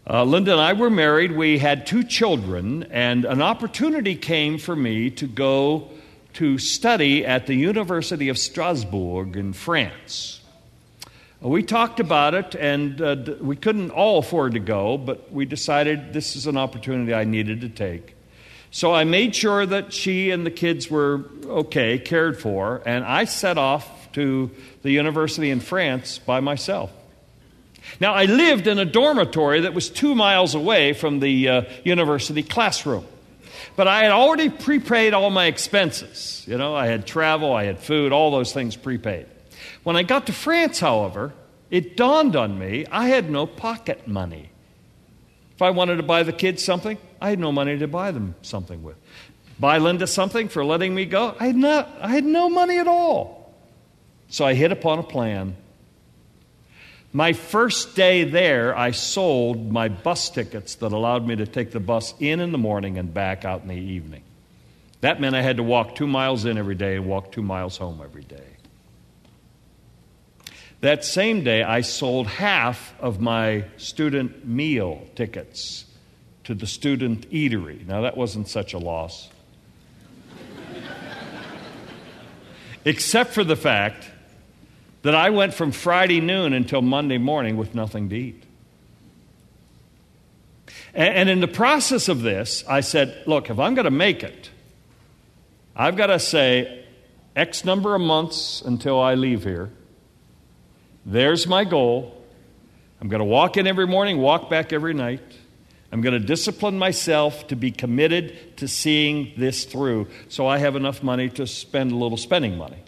Uh, 0.07 0.23
Linda 0.23 0.53
and 0.53 0.61
I 0.61 0.73
were 0.73 0.89
married. 0.89 1.31
We 1.31 1.57
had 1.57 1.85
two 1.85 2.03
children, 2.03 2.83
and 2.83 3.25
an 3.25 3.41
opportunity 3.41 4.15
came 4.15 4.57
for 4.59 4.75
me 4.75 5.09
to 5.11 5.27
go 5.27 5.89
to 6.33 6.57
study 6.57 7.25
at 7.25 7.47
the 7.47 7.55
University 7.55 8.29
of 8.29 8.37
Strasbourg 8.37 9.35
in 9.35 9.51
France. 9.51 10.41
We 11.41 11.63
talked 11.63 11.99
about 11.99 12.33
it, 12.33 12.55
and 12.55 13.01
uh, 13.01 13.15
we 13.41 13.55
couldn't 13.55 13.91
all 13.91 14.19
afford 14.19 14.53
to 14.53 14.59
go, 14.59 14.97
but 14.97 15.31
we 15.31 15.45
decided 15.45 16.13
this 16.13 16.35
is 16.35 16.47
an 16.47 16.57
opportunity 16.57 17.13
I 17.13 17.23
needed 17.25 17.61
to 17.61 17.69
take. 17.69 18.15
So 18.71 18.93
I 18.93 19.03
made 19.03 19.35
sure 19.35 19.65
that 19.65 19.93
she 19.93 20.31
and 20.31 20.45
the 20.45 20.51
kids 20.51 20.89
were 20.89 21.25
okay, 21.45 21.99
cared 21.99 22.39
for, 22.39 22.81
and 22.85 23.05
I 23.05 23.25
set 23.25 23.57
off 23.57 24.11
to 24.13 24.49
the 24.81 24.91
university 24.91 25.49
in 25.49 25.59
France 25.59 26.17
by 26.19 26.39
myself. 26.39 26.91
Now, 27.99 28.13
I 28.13 28.25
lived 28.25 28.67
in 28.67 28.79
a 28.79 28.85
dormitory 28.85 29.61
that 29.61 29.73
was 29.73 29.89
two 29.89 30.15
miles 30.15 30.55
away 30.55 30.93
from 30.93 31.19
the 31.19 31.49
uh, 31.49 31.61
university 31.83 32.43
classroom. 32.43 33.05
But 33.75 33.87
I 33.87 34.03
had 34.03 34.11
already 34.11 34.49
prepaid 34.49 35.13
all 35.13 35.29
my 35.29 35.45
expenses. 35.45 36.43
You 36.47 36.57
know, 36.57 36.75
I 36.75 36.87
had 36.87 37.05
travel, 37.05 37.53
I 37.53 37.65
had 37.65 37.79
food, 37.79 38.11
all 38.11 38.31
those 38.31 38.53
things 38.53 38.75
prepaid. 38.75 39.27
When 39.85 39.95
I 39.95 40.01
got 40.01 40.25
to 40.25 40.33
France, 40.33 40.79
however, 40.79 41.31
it 41.69 41.95
dawned 41.95 42.35
on 42.35 42.57
me 42.57 42.87
I 42.91 43.09
had 43.09 43.29
no 43.29 43.45
pocket 43.45 44.07
money. 44.07 44.49
If 45.53 45.61
I 45.61 45.69
wanted 45.69 45.97
to 45.97 46.03
buy 46.03 46.23
the 46.23 46.33
kids 46.33 46.63
something, 46.63 46.97
I 47.21 47.29
had 47.29 47.39
no 47.39 47.51
money 47.51 47.77
to 47.77 47.87
buy 47.87 48.09
them 48.09 48.33
something 48.41 48.81
with. 48.81 48.95
Buy 49.59 49.77
Linda 49.77 50.07
something 50.07 50.49
for 50.49 50.65
letting 50.65 50.95
me 50.95 51.05
go, 51.05 51.35
I 51.39 51.45
had, 51.45 51.55
not, 51.55 51.87
I 52.01 52.09
had 52.09 52.25
no 52.25 52.49
money 52.49 52.79
at 52.79 52.87
all. 52.87 53.53
So 54.27 54.43
I 54.43 54.55
hit 54.55 54.71
upon 54.71 54.97
a 54.97 55.03
plan. 55.03 55.55
My 57.13 57.33
first 57.33 57.95
day 57.95 58.23
there, 58.23 58.75
I 58.75 58.89
sold 58.89 59.71
my 59.71 59.87
bus 59.87 60.31
tickets 60.31 60.73
that 60.75 60.93
allowed 60.93 61.27
me 61.27 61.35
to 61.35 61.45
take 61.45 61.69
the 61.69 61.79
bus 61.79 62.15
in 62.19 62.39
in 62.39 62.51
the 62.51 62.57
morning 62.57 62.97
and 62.97 63.13
back 63.13 63.45
out 63.45 63.61
in 63.61 63.67
the 63.67 63.75
evening. 63.75 64.23
That 65.01 65.21
meant 65.21 65.35
I 65.35 65.43
had 65.43 65.57
to 65.57 65.63
walk 65.63 65.93
two 65.93 66.07
miles 66.07 66.43
in 66.43 66.57
every 66.57 66.73
day 66.73 66.95
and 66.95 67.05
walk 67.05 67.31
two 67.31 67.43
miles 67.43 67.77
home 67.77 68.01
every 68.03 68.23
day. 68.23 68.54
That 70.85 71.03
same 71.03 71.43
day, 71.43 71.63
I 71.63 71.81
sold 71.81 72.27
half 72.27 72.93
of 72.99 73.19
my 73.19 73.65
student 73.75 74.45
meal 74.45 75.07
tickets 75.15 75.85
to 76.43 76.53
the 76.53 76.67
student 76.67 77.27
eatery. 77.31 77.83
Now, 77.87 78.01
that 78.01 78.15
wasn't 78.15 78.47
such 78.47 78.75
a 78.75 78.77
loss. 78.77 79.27
Except 82.85 83.33
for 83.33 83.43
the 83.43 83.55
fact 83.55 84.07
that 85.01 85.15
I 85.15 85.31
went 85.31 85.55
from 85.55 85.71
Friday 85.71 86.21
noon 86.21 86.53
until 86.53 86.83
Monday 86.83 87.17
morning 87.17 87.57
with 87.57 87.73
nothing 87.73 88.09
to 88.09 88.15
eat. 88.15 88.43
And, 90.93 91.29
in 91.29 91.39
the 91.39 91.47
process 91.47 92.09
of 92.09 92.21
this, 92.21 92.63
I 92.69 92.81
said, 92.81 93.23
look, 93.25 93.49
if 93.49 93.57
I'm 93.57 93.73
going 93.73 93.85
to 93.85 93.89
make 93.89 94.23
it, 94.23 94.51
I've 95.75 95.97
got 95.97 96.07
to 96.07 96.19
say 96.19 96.85
X 97.35 97.65
number 97.65 97.95
of 97.95 98.01
months 98.01 98.61
until 98.61 99.01
I 99.01 99.15
leave 99.15 99.43
here. 99.43 99.71
There's 101.05 101.45
my 101.45 101.63
goal. 101.63 102.19
I'm 102.99 103.09
going 103.09 103.19
to 103.19 103.25
walk 103.25 103.57
in 103.57 103.67
every 103.67 103.85
morning, 103.85 104.17
walk 104.17 104.49
back 104.49 104.73
every 104.73 104.93
night. 104.93 105.21
I'm 105.91 106.01
going 106.01 106.19
to 106.19 106.25
discipline 106.25 106.79
myself 106.79 107.47
to 107.49 107.55
be 107.55 107.71
committed 107.71 108.57
to 108.57 108.67
seeing 108.67 109.31
this 109.37 109.65
through 109.65 110.07
so 110.29 110.47
I 110.47 110.57
have 110.57 110.75
enough 110.75 111.03
money 111.03 111.29
to 111.29 111.45
spend 111.45 111.91
a 111.91 111.95
little 111.95 112.17
spending 112.17 112.57
money. 112.57 112.79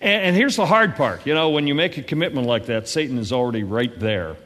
And, 0.00 0.22
and, 0.24 0.36
here's 0.36 0.56
the 0.56 0.66
hard 0.66 0.96
part 0.96 1.26
you 1.26 1.34
know, 1.34 1.50
when 1.50 1.66
you 1.66 1.74
make 1.74 1.98
a 1.98 2.02
commitment 2.02 2.46
like 2.46 2.66
that, 2.66 2.88
Satan 2.88 3.18
is 3.18 3.32
already 3.32 3.62
right 3.62 3.96
there. 4.00 4.36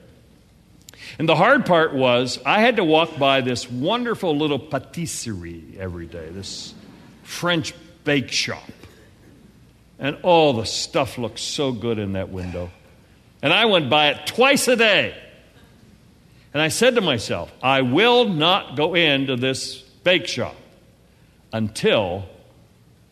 And 1.18 1.29
the 1.29 1.37
hard 1.37 1.64
part 1.64 1.94
was 1.94 2.38
I 2.44 2.61
had 2.61 2.76
to 2.76 2.85
walk 2.85 3.18
by 3.18 3.40
this 3.40 3.70
wonderful 3.70 4.37
little 4.37 4.59
patisserie 4.59 5.76
every 5.79 6.07
day, 6.07 6.29
this 6.31 6.74
French 7.22 7.72
bake 8.05 8.31
shop. 8.31 8.68
And 9.98 10.18
all 10.22 10.53
the 10.55 10.66
stuff 10.66 11.16
looked 11.18 11.38
so 11.38 11.72
good 11.72 11.98
in 11.98 12.12
that 12.12 12.31
window. 12.31 12.70
And 13.42 13.53
I 13.53 13.64
went 13.66 13.88
by 13.88 14.09
it 14.09 14.26
twice 14.26 14.68
a 14.68 14.76
day. 14.76 15.14
And 16.53 16.61
I 16.61 16.68
said 16.68 16.96
to 16.96 17.00
myself, 17.00 17.53
I 17.62 17.83
will 17.83 18.29
not 18.29 18.76
go 18.76 18.94
into 18.94 19.37
this 19.37 19.79
bake 20.05 20.26
shop 20.26 20.57
until 21.53 22.26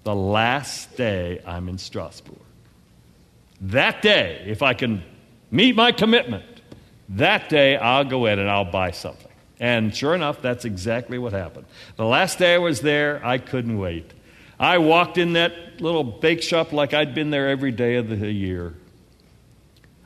the 0.05 0.15
last 0.15 0.97
day 0.97 1.41
I'm 1.47 1.69
in 1.69 1.79
Strasbourg. 1.79 2.39
That 3.61 4.03
day, 4.03 4.45
if 4.47 4.63
I 4.63 4.75
can 4.75 5.03
meet 5.51 5.77
my 5.77 5.93
commitment, 5.93 6.45
that 7.11 7.49
day 7.49 7.77
I'll 7.77 8.05
go 8.05 8.27
in 8.27 8.39
and 8.39 8.51
I'll 8.51 8.71
buy 8.71 8.91
something. 8.91 9.29
And 9.61 9.95
sure 9.95 10.15
enough, 10.15 10.41
that's 10.41 10.65
exactly 10.65 11.19
what 11.19 11.33
happened. 11.33 11.67
The 11.97 12.05
last 12.05 12.39
day 12.39 12.55
I 12.55 12.59
was 12.59 12.81
there, 12.81 13.25
I 13.25 13.39
couldn't 13.39 13.79
wait. 13.79 14.13
I 14.61 14.79
walked 14.79 15.19
in 15.19 15.33
that 15.35 15.81
little 15.81 16.05
bake 16.05 16.43
shop 16.43 16.73
like 16.73 16.95
I'd 16.95 17.15
been 17.15 17.31
there 17.31 17.49
every 17.49 17.73
day 17.73 17.97
of 17.97 18.09
the 18.09 18.33
year. 18.33 18.75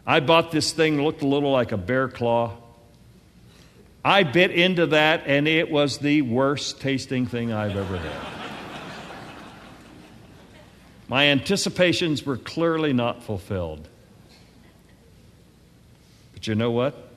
I 0.06 0.20
bought 0.20 0.50
this 0.50 0.72
thing, 0.72 1.02
looked 1.02 1.22
a 1.22 1.26
little 1.26 1.52
like 1.52 1.72
a 1.72 1.76
bear 1.76 2.08
claw. 2.08 2.56
I 4.04 4.24
bit 4.24 4.50
into 4.50 4.86
that, 4.86 5.24
and 5.26 5.46
it 5.46 5.70
was 5.70 5.98
the 5.98 6.22
worst 6.22 6.80
tasting 6.80 7.26
thing 7.26 7.52
I've 7.52 7.76
ever 7.76 7.98
had. 7.98 8.20
My 11.06 11.26
anticipations 11.26 12.26
were 12.26 12.36
clearly 12.36 12.92
not 12.92 13.22
fulfilled. 13.22 13.86
But 16.32 16.46
you 16.46 16.54
know 16.54 16.70
what? 16.70 17.10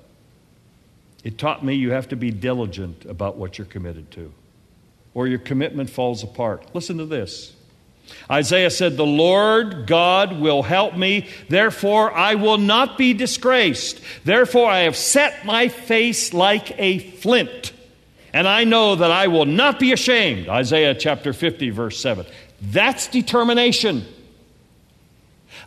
It 1.23 1.39
taught 1.39 1.65
me 1.65 1.73
you 1.73 1.91
have 1.91 2.09
to 2.09 2.15
be 2.15 2.29
diligent 2.29 3.05
about 3.05 3.35
what 3.37 3.57
you're 3.57 3.65
committed 3.65 4.11
to, 4.11 4.31
or 5.15 5.25
your 5.25 5.39
commitment 5.39 5.89
falls 5.89 6.23
apart. 6.23 6.75
Listen 6.75 6.99
to 6.99 7.05
this. 7.05 7.53
Isaiah 8.29 8.69
said, 8.69 8.97
The 8.97 9.05
Lord 9.05 9.85
God 9.87 10.39
will 10.39 10.63
help 10.63 10.95
me, 10.95 11.27
therefore 11.49 12.11
I 12.11 12.35
will 12.35 12.57
not 12.57 12.97
be 12.97 13.13
disgraced. 13.13 14.01
Therefore 14.23 14.69
I 14.69 14.79
have 14.79 14.95
set 14.95 15.45
my 15.45 15.67
face 15.67 16.33
like 16.33 16.77
a 16.79 16.99
flint, 16.99 17.73
and 18.33 18.47
I 18.47 18.63
know 18.63 18.95
that 18.95 19.11
I 19.11 19.27
will 19.27 19.45
not 19.45 19.79
be 19.79 19.91
ashamed. 19.91 20.49
Isaiah 20.49 20.95
chapter 20.95 21.33
50, 21.33 21.69
verse 21.69 21.99
7. 21.99 22.25
That's 22.61 23.07
determination. 23.07 24.05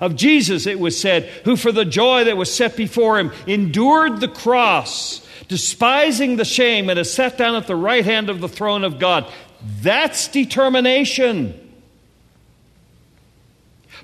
Of 0.01 0.15
Jesus, 0.15 0.67
it 0.67 0.79
was 0.79 0.99
said, 0.99 1.25
who 1.45 1.57
for 1.57 1.73
the 1.73 1.85
joy 1.85 2.25
that 2.25 2.37
was 2.37 2.55
set 2.55 2.77
before 2.77 3.19
him 3.19 3.33
endured 3.49 4.21
the 4.21 4.29
cross, 4.29 5.27
despising 5.49 6.37
the 6.37 6.45
shame, 6.45 6.89
and 6.89 6.99
has 6.99 7.13
sat 7.13 7.37
down 7.37 7.57
at 7.57 7.67
the 7.67 7.75
right 7.75 8.05
hand 8.05 8.31
of 8.31 8.41
the 8.41 8.49
throne 8.49 8.85
of 8.85 9.01
God. 9.01 9.27
That's 9.81 10.29
determination. 10.29 11.68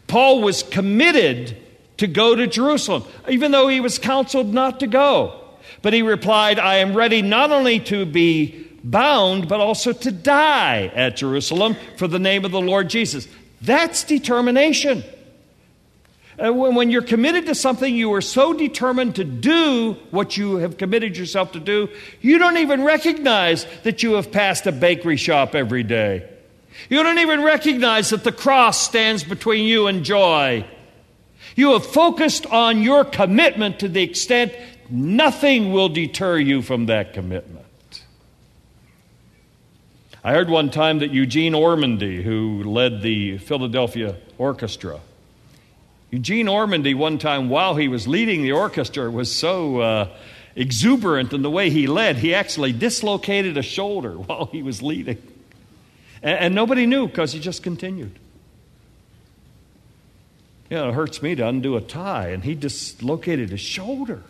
Paul 0.07 0.43
was 0.43 0.63
committed 0.63 1.57
to 1.99 2.07
go 2.07 2.35
to 2.35 2.47
Jerusalem, 2.47 3.05
even 3.29 3.53
though 3.53 3.69
he 3.69 3.81
was 3.81 3.99
counseled 3.99 4.53
not 4.53 4.81
to 4.81 4.87
go. 4.87 5.41
But 5.83 5.93
he 5.93 6.03
replied, 6.03 6.59
I 6.59 6.77
am 6.77 6.97
ready 6.97 7.23
not 7.23 7.51
only 7.51 7.81
to 7.81 8.05
be 8.05 8.67
bound, 8.83 9.49
but 9.49 9.61
also 9.61 9.93
to 9.93 10.13
die 10.13 10.93
at 10.95 11.17
Jerusalem 11.17 11.77
for 11.97 12.07
the 12.07 12.19
name 12.19 12.45
of 12.45 12.51
the 12.51 12.61
Lord 12.61 12.91
Jesus. 12.91 13.29
That's 13.63 14.05
determination. 14.05 15.05
Uh, 16.37 16.53
when 16.53 16.91
you're 16.91 17.03
committed 17.03 17.47
to 17.47 17.55
something, 17.55 17.95
you 17.95 18.13
are 18.13 18.21
so 18.21 18.53
determined 18.53 19.15
to 19.17 19.25
do 19.25 19.93
what 20.11 20.37
you 20.37 20.57
have 20.57 20.77
committed 20.77 21.17
yourself 21.17 21.53
to 21.53 21.61
do, 21.61 21.89
you 22.21 22.39
don't 22.39 22.57
even 22.57 22.83
recognize 22.83 23.67
that 23.85 24.03
you 24.03 24.15
have 24.15 24.33
passed 24.33 24.67
a 24.67 24.73
bakery 24.73 25.17
shop 25.17 25.55
every 25.55 25.85
day. 25.85 26.29
You 26.89 27.03
don't 27.03 27.19
even 27.19 27.43
recognize 27.43 28.11
that 28.11 28.25
the 28.25 28.33
cross 28.33 28.81
stands 28.81 29.25
between 29.25 29.65
you 29.65 29.87
and 29.87 30.05
joy. 30.05 30.67
You 31.57 31.73
have 31.73 31.87
focused 31.87 32.47
on 32.47 32.83
your 32.83 33.05
commitment 33.05 33.81
to 33.81 33.89
the 33.89 34.03
extent 34.03 34.53
nothing 34.91 35.73
will 35.73 35.89
deter 35.89 36.39
you 36.39 36.63
from 36.63 36.87
that 36.87 37.15
commitment. 37.15 37.65
I 40.23 40.33
heard 40.33 40.49
one 40.49 40.71
time 40.71 41.01
that 41.01 41.11
Eugene 41.11 41.53
Ormandy, 41.53 42.23
who 42.23 42.65
led 42.65 43.03
the 43.03 43.39
Philadelphia 43.39 44.17
Orchestra, 44.39 45.01
Eugene 46.11 46.47
Ormandy, 46.47 46.95
one 46.95 47.19
time 47.19 47.49
while 47.49 47.75
he 47.75 47.89
was 47.89 48.09
leading 48.09 48.43
the 48.43 48.53
orchestra, 48.53 49.11
was 49.11 49.35
so 49.35 49.81
uh, 49.81 50.09
exuberant 50.55 51.33
in 51.33 51.43
the 51.43 51.51
way 51.51 51.71
he 51.71 51.87
led, 51.87 52.17
he 52.17 52.35
actually 52.35 52.73
dislocated 52.73 53.57
a 53.57 53.63
shoulder 53.63 54.13
while 54.13 54.47
he 54.47 54.63
was 54.63 54.81
leading. 54.81 55.19
And, 56.25 56.39
and 56.39 56.55
nobody 56.55 56.87
knew 56.87 57.07
because 57.07 57.33
he 57.33 57.39
just 57.39 57.63
continued. 57.63 58.19
You 60.71 60.79
know, 60.79 60.89
it 60.89 60.95
hurts 60.95 61.23
me 61.23 61.37
to 61.37 61.47
undo 61.47 61.77
a 61.77 61.81
tie, 61.81 62.29
and 62.29 62.43
he 62.43 62.55
dislocated 62.57 63.51
his 63.51 63.61
shoulder. 63.61 64.23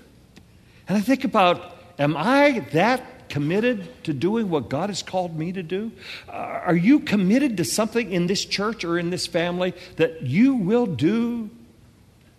And 0.87 0.99
I 0.99 1.01
think 1.01 1.25
about, 1.25 1.75
am 1.99 2.17
I 2.17 2.67
that 2.73 3.31
committed 3.31 4.05
to 4.05 4.13
doing 4.13 4.51
what 4.51 4.69
God 4.69 4.91
has 4.91 5.03
called 5.03 5.39
me 5.39 5.53
to 5.53 5.63
do? 5.63 5.93
Uh, 6.29 6.33
are 6.33 6.77
you 6.77 7.01
committed 7.01 7.57
to 7.57 7.65
something 7.65 8.13
in 8.13 8.27
this 8.27 8.45
church 8.45 8.85
or 8.85 8.99
in 8.99 9.11
this 9.11 9.27
family 9.27 9.73
that 9.97 10.23
you 10.23 10.57
will 10.57 10.87
do 10.87 11.49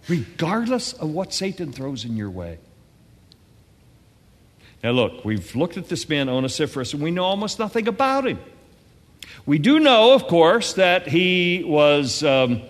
regardless 0.08 0.94
of 0.94 1.10
what 1.10 1.34
Satan 1.34 1.72
throws 1.72 2.06
in 2.06 2.16
your 2.18 2.30
way? 2.30 2.60
Now, 4.84 4.92
look, 4.92 5.26
we've 5.26 5.56
looked 5.56 5.78
at 5.78 5.90
this 5.90 6.08
man, 6.08 6.30
Onesiphorus, 6.30 6.94
and 6.94 7.02
we 7.02 7.10
know 7.10 7.24
almost 7.24 7.58
nothing 7.58 7.88
about 7.88 8.28
him. 8.28 8.40
We 9.46 9.60
do 9.60 9.80
know, 9.80 10.14
of 10.14 10.28
course, 10.28 10.74
that 10.74 11.08
he 11.08 11.64
was. 11.64 12.24
Um, 12.24 12.64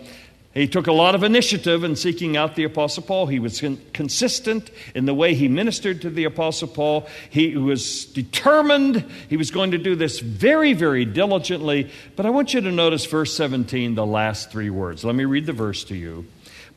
he 0.54 0.70
took 0.70 0.88
a 0.88 0.94
lot 0.94 1.16
of 1.16 1.24
initiative 1.24 1.84
in 1.84 1.98
seeking 1.98 2.38
out 2.38 2.56
the 2.56 2.64
Apostle 2.64 3.04
Paul. 3.04 3.28
He 3.28 3.40
was 3.40 3.62
consistent 3.92 4.72
in 4.94 5.06
the 5.06 5.14
way 5.14 5.34
he 5.34 5.50
ministered 5.50 6.02
to 6.04 6.10
the 6.10 6.24
Apostle 6.24 6.70
Paul. 6.70 7.08
He 7.30 7.58
was 7.58 8.06
determined. 8.06 9.04
He 9.30 9.36
was 9.36 9.52
going 9.52 9.72
to 9.72 9.78
do 9.78 9.96
this 9.96 10.22
very, 10.22 10.72
very 10.72 11.04
diligently. 11.04 11.92
But 12.16 12.26
I 12.26 12.30
want 12.30 12.54
you 12.54 12.62
to 12.62 12.72
notice 12.72 13.06
verse 13.06 13.36
17, 13.36 13.96
the 13.96 14.06
last 14.06 14.50
three 14.50 14.70
words. 14.70 15.04
Let 15.04 15.16
me 15.16 15.26
read 15.26 15.46
the 15.46 15.52
verse 15.52 15.84
to 15.86 15.96
you. 15.96 16.26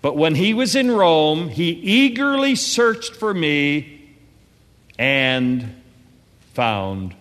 But 0.03 0.17
when 0.17 0.35
he 0.35 0.55
was 0.55 0.75
in 0.75 0.91
Rome, 0.91 1.49
he 1.49 1.71
eagerly 1.71 2.57
searched 2.57 3.15
for 3.15 3.33
me 3.33 4.11
and 4.99 5.73
found 6.53 7.15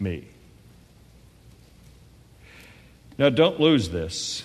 me. 0.00 0.29
Now, 3.20 3.28
don't 3.28 3.60
lose 3.60 3.90
this. 3.90 4.44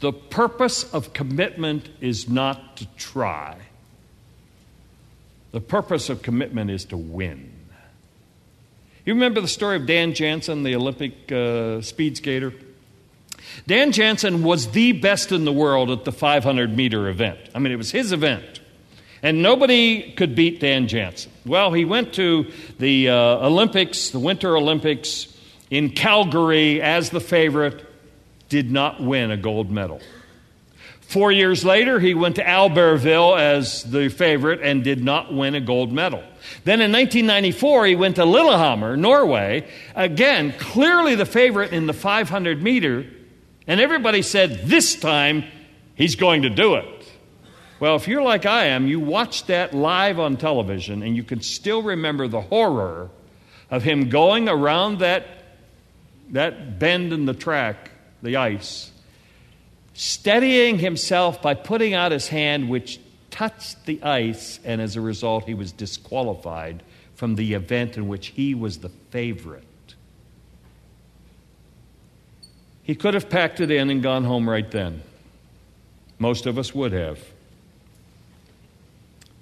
The 0.00 0.14
purpose 0.14 0.90
of 0.94 1.12
commitment 1.12 1.90
is 2.00 2.26
not 2.26 2.78
to 2.78 2.86
try, 2.96 3.58
the 5.50 5.60
purpose 5.60 6.08
of 6.08 6.22
commitment 6.22 6.70
is 6.70 6.86
to 6.86 6.96
win. 6.96 7.52
You 9.04 9.12
remember 9.12 9.42
the 9.42 9.48
story 9.48 9.76
of 9.76 9.84
Dan 9.84 10.14
Jansen, 10.14 10.62
the 10.62 10.74
Olympic 10.74 11.30
uh, 11.30 11.82
speed 11.82 12.16
skater? 12.16 12.54
Dan 13.66 13.92
Jansen 13.92 14.42
was 14.42 14.70
the 14.70 14.92
best 14.92 15.32
in 15.32 15.44
the 15.44 15.52
world 15.52 15.90
at 15.90 16.06
the 16.06 16.12
500 16.12 16.74
meter 16.74 17.08
event. 17.08 17.38
I 17.54 17.58
mean, 17.58 17.74
it 17.74 17.76
was 17.76 17.90
his 17.90 18.12
event. 18.12 18.60
And 19.22 19.42
nobody 19.42 20.12
could 20.12 20.34
beat 20.34 20.60
Dan 20.60 20.88
Jansen. 20.88 21.30
Well, 21.44 21.72
he 21.72 21.84
went 21.84 22.14
to 22.14 22.50
the 22.78 23.10
uh, 23.10 23.46
Olympics, 23.46 24.08
the 24.08 24.18
Winter 24.18 24.56
Olympics, 24.56 25.31
in 25.72 25.88
Calgary 25.88 26.82
as 26.82 27.08
the 27.08 27.18
favorite, 27.18 27.82
did 28.50 28.70
not 28.70 29.02
win 29.02 29.30
a 29.30 29.38
gold 29.38 29.70
medal. 29.70 30.02
Four 31.00 31.32
years 31.32 31.64
later, 31.64 31.98
he 31.98 32.12
went 32.12 32.36
to 32.36 32.44
Albertville 32.44 33.40
as 33.40 33.82
the 33.82 34.10
favorite 34.10 34.60
and 34.62 34.84
did 34.84 35.02
not 35.02 35.32
win 35.32 35.54
a 35.54 35.62
gold 35.62 35.90
medal. 35.90 36.22
Then 36.64 36.82
in 36.82 36.92
1994, 36.92 37.86
he 37.86 37.96
went 37.96 38.16
to 38.16 38.26
Lillehammer, 38.26 38.98
Norway, 38.98 39.66
again, 39.96 40.52
clearly 40.58 41.14
the 41.14 41.24
favorite 41.24 41.72
in 41.72 41.86
the 41.86 41.94
500 41.94 42.62
meter, 42.62 43.06
and 43.66 43.80
everybody 43.80 44.20
said, 44.20 44.66
this 44.66 44.94
time 44.94 45.42
he's 45.94 46.16
going 46.16 46.42
to 46.42 46.50
do 46.50 46.74
it. 46.74 47.10
Well, 47.80 47.96
if 47.96 48.08
you're 48.08 48.20
like 48.20 48.44
I 48.44 48.66
am, 48.66 48.86
you 48.86 49.00
watched 49.00 49.46
that 49.46 49.72
live 49.72 50.18
on 50.20 50.36
television 50.36 51.02
and 51.02 51.16
you 51.16 51.24
can 51.24 51.40
still 51.40 51.82
remember 51.82 52.28
the 52.28 52.42
horror 52.42 53.08
of 53.70 53.82
him 53.82 54.10
going 54.10 54.50
around 54.50 54.98
that 54.98 55.41
that 56.32 56.78
bend 56.78 57.12
in 57.12 57.26
the 57.26 57.34
track, 57.34 57.90
the 58.22 58.36
ice, 58.36 58.90
steadying 59.94 60.78
himself 60.78 61.40
by 61.42 61.54
putting 61.54 61.94
out 61.94 62.10
his 62.12 62.28
hand, 62.28 62.68
which 62.68 62.98
touched 63.30 63.84
the 63.86 64.02
ice, 64.02 64.58
and 64.64 64.80
as 64.80 64.96
a 64.96 65.00
result, 65.00 65.44
he 65.44 65.54
was 65.54 65.72
disqualified 65.72 66.82
from 67.14 67.36
the 67.36 67.54
event 67.54 67.96
in 67.96 68.08
which 68.08 68.28
he 68.28 68.54
was 68.54 68.78
the 68.78 68.88
favorite. 69.10 69.64
He 72.82 72.94
could 72.94 73.14
have 73.14 73.28
packed 73.28 73.60
it 73.60 73.70
in 73.70 73.90
and 73.90 74.02
gone 74.02 74.24
home 74.24 74.48
right 74.48 74.68
then. 74.70 75.02
Most 76.18 76.46
of 76.46 76.58
us 76.58 76.74
would 76.74 76.92
have. 76.92 77.20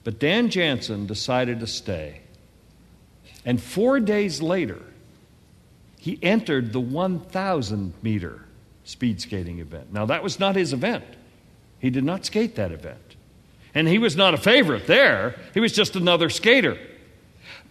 But 0.05 0.18
Dan 0.18 0.50
Jansen 0.50 1.07
decided 1.07 1.61
to 1.61 1.66
stay. 1.66 2.20
And 3.44 3.62
four 3.62 4.00
days 4.00 4.42
later, 4.42 4.81
he 6.01 6.18
entered 6.22 6.72
the 6.72 6.80
1,000 6.80 7.92
meter 8.03 8.42
speed 8.84 9.20
skating 9.20 9.59
event. 9.59 9.92
Now, 9.92 10.07
that 10.07 10.22
was 10.22 10.40
not 10.40 10.57
his 10.57 10.72
event. 10.72 11.05
He 11.78 11.90
did 11.90 12.05
not 12.05 12.24
skate 12.24 12.57
that 12.57 12.72
event. 12.72 13.16
And 13.74 13.86
he 13.86 13.98
was 13.98 14.16
not 14.16 14.32
a 14.32 14.38
favorite 14.38 14.86
there, 14.86 15.36
he 15.55 15.61
was 15.61 15.72
just 15.72 15.96
another 15.96 16.30
skater. 16.30 16.78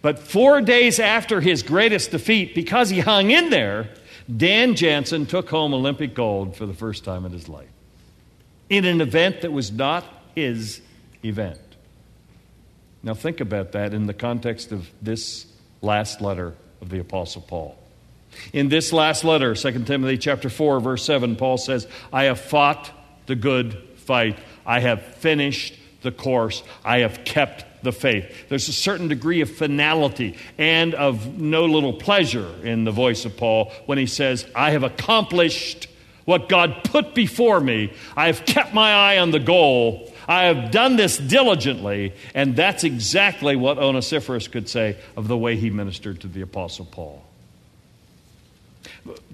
But 0.00 0.18
four 0.18 0.62
days 0.62 0.98
after 0.98 1.40
his 1.40 1.62
greatest 1.62 2.12
defeat, 2.12 2.54
because 2.54 2.88
he 2.88 3.00
hung 3.00 3.30
in 3.30 3.50
there, 3.50 3.90
Dan 4.34 4.76
Jansen 4.76 5.26
took 5.26 5.50
home 5.50 5.74
Olympic 5.74 6.14
gold 6.14 6.56
for 6.56 6.64
the 6.64 6.72
first 6.72 7.04
time 7.04 7.26
in 7.26 7.32
his 7.32 7.48
life 7.48 7.68
in 8.70 8.84
an 8.84 9.00
event 9.00 9.40
that 9.40 9.52
was 9.52 9.72
not 9.72 10.04
his 10.36 10.80
event. 11.24 11.58
Now, 13.02 13.14
think 13.14 13.40
about 13.40 13.72
that 13.72 13.92
in 13.92 14.06
the 14.06 14.14
context 14.14 14.70
of 14.70 14.88
this 15.02 15.46
last 15.82 16.20
letter 16.20 16.54
of 16.80 16.90
the 16.90 17.00
Apostle 17.00 17.42
Paul. 17.42 17.76
In 18.52 18.68
this 18.68 18.92
last 18.92 19.24
letter, 19.24 19.54
2 19.54 19.84
Timothy 19.84 20.18
chapter 20.18 20.48
4 20.48 20.80
verse 20.80 21.04
7, 21.04 21.36
Paul 21.36 21.58
says, 21.58 21.86
"I 22.12 22.24
have 22.24 22.40
fought 22.40 22.90
the 23.26 23.34
good 23.34 23.76
fight. 23.96 24.38
I 24.66 24.80
have 24.80 25.02
finished 25.16 25.74
the 26.02 26.12
course. 26.12 26.62
I 26.84 26.98
have 26.98 27.24
kept 27.24 27.84
the 27.84 27.92
faith." 27.92 28.48
There's 28.48 28.68
a 28.68 28.72
certain 28.72 29.08
degree 29.08 29.40
of 29.40 29.50
finality 29.50 30.36
and 30.58 30.94
of 30.94 31.38
no 31.38 31.64
little 31.66 31.92
pleasure 31.92 32.48
in 32.64 32.84
the 32.84 32.90
voice 32.90 33.24
of 33.24 33.36
Paul 33.36 33.72
when 33.86 33.98
he 33.98 34.06
says, 34.06 34.46
"I 34.54 34.70
have 34.70 34.82
accomplished 34.82 35.88
what 36.24 36.48
God 36.48 36.84
put 36.84 37.14
before 37.14 37.60
me. 37.60 37.90
I 38.16 38.26
have 38.26 38.44
kept 38.44 38.72
my 38.72 38.92
eye 38.92 39.18
on 39.18 39.32
the 39.32 39.40
goal. 39.40 40.12
I 40.28 40.44
have 40.44 40.70
done 40.70 40.94
this 40.94 41.18
diligently. 41.18 42.12
And 42.34 42.54
that's 42.54 42.84
exactly 42.84 43.56
what 43.56 43.78
Onesiphorus 43.78 44.46
could 44.46 44.68
say 44.68 44.96
of 45.16 45.26
the 45.26 45.36
way 45.36 45.56
he 45.56 45.70
ministered 45.70 46.20
to 46.20 46.28
the 46.28 46.42
Apostle 46.42 46.84
Paul. 46.84 47.24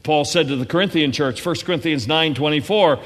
Paul 0.02 0.24
said 0.24 0.48
to 0.48 0.56
the 0.56 0.66
Corinthian 0.66 1.12
church, 1.12 1.44
1 1.44 1.56
Corinthians 1.64 2.06
9 2.06 2.34
24, 2.34 3.00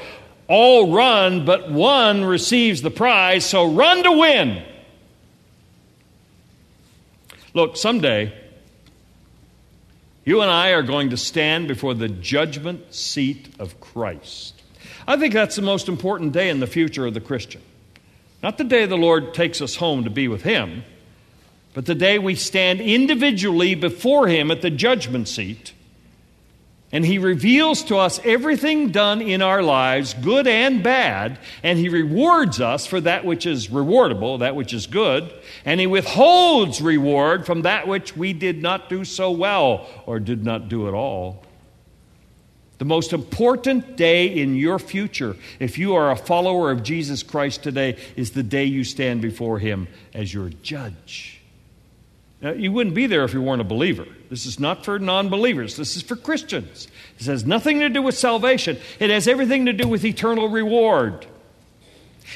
all 0.47 0.93
run, 0.93 1.45
but 1.45 1.71
one 1.71 2.23
receives 2.25 2.81
the 2.81 2.91
prize, 2.91 3.45
so 3.45 3.71
run 3.71 4.03
to 4.03 4.11
win. 4.11 4.63
Look, 7.53 7.77
someday, 7.77 8.33
you 10.23 10.41
and 10.41 10.51
I 10.51 10.71
are 10.71 10.83
going 10.83 11.09
to 11.09 11.17
stand 11.17 11.67
before 11.67 11.93
the 11.93 12.07
judgment 12.07 12.93
seat 12.93 13.49
of 13.59 13.79
Christ. 13.79 14.61
I 15.07 15.17
think 15.17 15.33
that's 15.33 15.55
the 15.55 15.61
most 15.61 15.87
important 15.87 16.31
day 16.31 16.49
in 16.49 16.59
the 16.59 16.67
future 16.67 17.05
of 17.05 17.13
the 17.13 17.21
Christian. 17.21 17.61
Not 18.43 18.57
the 18.57 18.63
day 18.63 18.85
the 18.85 18.97
Lord 18.97 19.33
takes 19.33 19.61
us 19.61 19.75
home 19.75 20.03
to 20.03 20.09
be 20.09 20.27
with 20.27 20.43
Him, 20.43 20.83
but 21.73 21.85
the 21.85 21.95
day 21.95 22.19
we 22.19 22.35
stand 22.35 22.81
individually 22.81 23.75
before 23.75 24.27
Him 24.27 24.51
at 24.51 24.61
the 24.61 24.69
judgment 24.69 25.27
seat 25.27 25.73
and 26.91 27.05
He 27.05 27.17
reveals 27.17 27.83
to 27.85 27.97
us 27.97 28.19
everything 28.23 28.89
done 28.89 29.21
in 29.21 29.41
our 29.41 29.63
lives, 29.63 30.13
good 30.13 30.47
and 30.47 30.83
bad, 30.83 31.39
and 31.63 31.79
He 31.79 31.89
rewards 31.89 32.59
us 32.59 32.85
for 32.85 32.99
that 33.01 33.25
which 33.25 33.45
is 33.45 33.69
rewardable, 33.69 34.39
that 34.39 34.55
which 34.55 34.73
is 34.73 34.87
good, 34.87 35.31
and 35.65 35.79
He 35.79 35.87
withholds 35.87 36.81
reward 36.81 37.45
from 37.45 37.61
that 37.63 37.87
which 37.87 38.15
we 38.15 38.33
did 38.33 38.61
not 38.61 38.89
do 38.89 39.05
so 39.05 39.31
well 39.31 39.87
or 40.05 40.19
did 40.19 40.43
not 40.43 40.69
do 40.69 40.87
at 40.87 40.93
all. 40.93 41.43
The 42.77 42.85
most 42.85 43.13
important 43.13 43.95
day 43.95 44.25
in 44.25 44.55
your 44.55 44.79
future, 44.79 45.35
if 45.59 45.77
you 45.77 45.93
are 45.93 46.09
a 46.09 46.15
follower 46.15 46.71
of 46.71 46.81
Jesus 46.81 47.21
Christ 47.21 47.61
today, 47.61 47.97
is 48.15 48.31
the 48.31 48.41
day 48.41 48.65
you 48.65 48.83
stand 48.83 49.21
before 49.21 49.59
Him 49.59 49.87
as 50.15 50.33
your 50.33 50.49
judge. 50.49 51.40
Now, 52.41 52.53
you 52.53 52.71
wouldn't 52.71 52.95
be 52.95 53.05
there 53.05 53.23
if 53.23 53.33
you 53.33 53.41
weren't 53.41 53.61
a 53.61 53.65
believer. 53.65 54.07
This 54.29 54.47
is 54.47 54.59
not 54.59 54.83
for 54.83 54.97
non 54.97 55.29
believers, 55.29 55.75
this 55.75 55.95
is 55.95 56.01
for 56.01 56.15
Christians. 56.15 56.87
It 57.19 57.27
has 57.27 57.45
nothing 57.45 57.79
to 57.81 57.89
do 57.89 58.01
with 58.01 58.17
salvation, 58.17 58.77
it 58.99 59.09
has 59.09 59.27
everything 59.27 59.67
to 59.67 59.73
do 59.73 59.87
with 59.87 60.03
eternal 60.03 60.49
reward. 60.49 61.27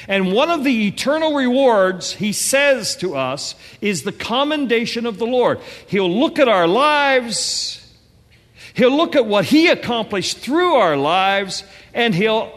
And 0.08 0.32
one 0.32 0.50
of 0.50 0.62
the 0.62 0.88
eternal 0.88 1.34
rewards, 1.34 2.12
he 2.12 2.32
says 2.32 2.96
to 2.96 3.16
us, 3.16 3.54
is 3.80 4.02
the 4.02 4.12
commendation 4.12 5.06
of 5.06 5.18
the 5.18 5.26
Lord. 5.26 5.58
He'll 5.86 6.10
look 6.10 6.38
at 6.38 6.48
our 6.48 6.68
lives, 6.68 7.94
he'll 8.74 8.96
look 8.96 9.16
at 9.16 9.26
what 9.26 9.46
he 9.46 9.68
accomplished 9.68 10.38
through 10.38 10.74
our 10.74 10.96
lives, 10.96 11.64
and 11.94 12.14
he'll 12.14 12.56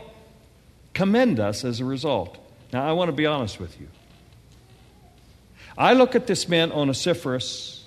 commend 0.94 1.40
us 1.40 1.64
as 1.64 1.80
a 1.80 1.86
result. 1.86 2.38
Now, 2.74 2.88
I 2.88 2.92
want 2.92 3.08
to 3.08 3.14
be 3.14 3.26
honest 3.26 3.60
with 3.60 3.80
you. 3.80 3.88
I 5.78 5.94
look 5.94 6.16
at 6.16 6.28
this 6.28 6.48
man, 6.48 6.72
Onesiphorus, 6.72 7.86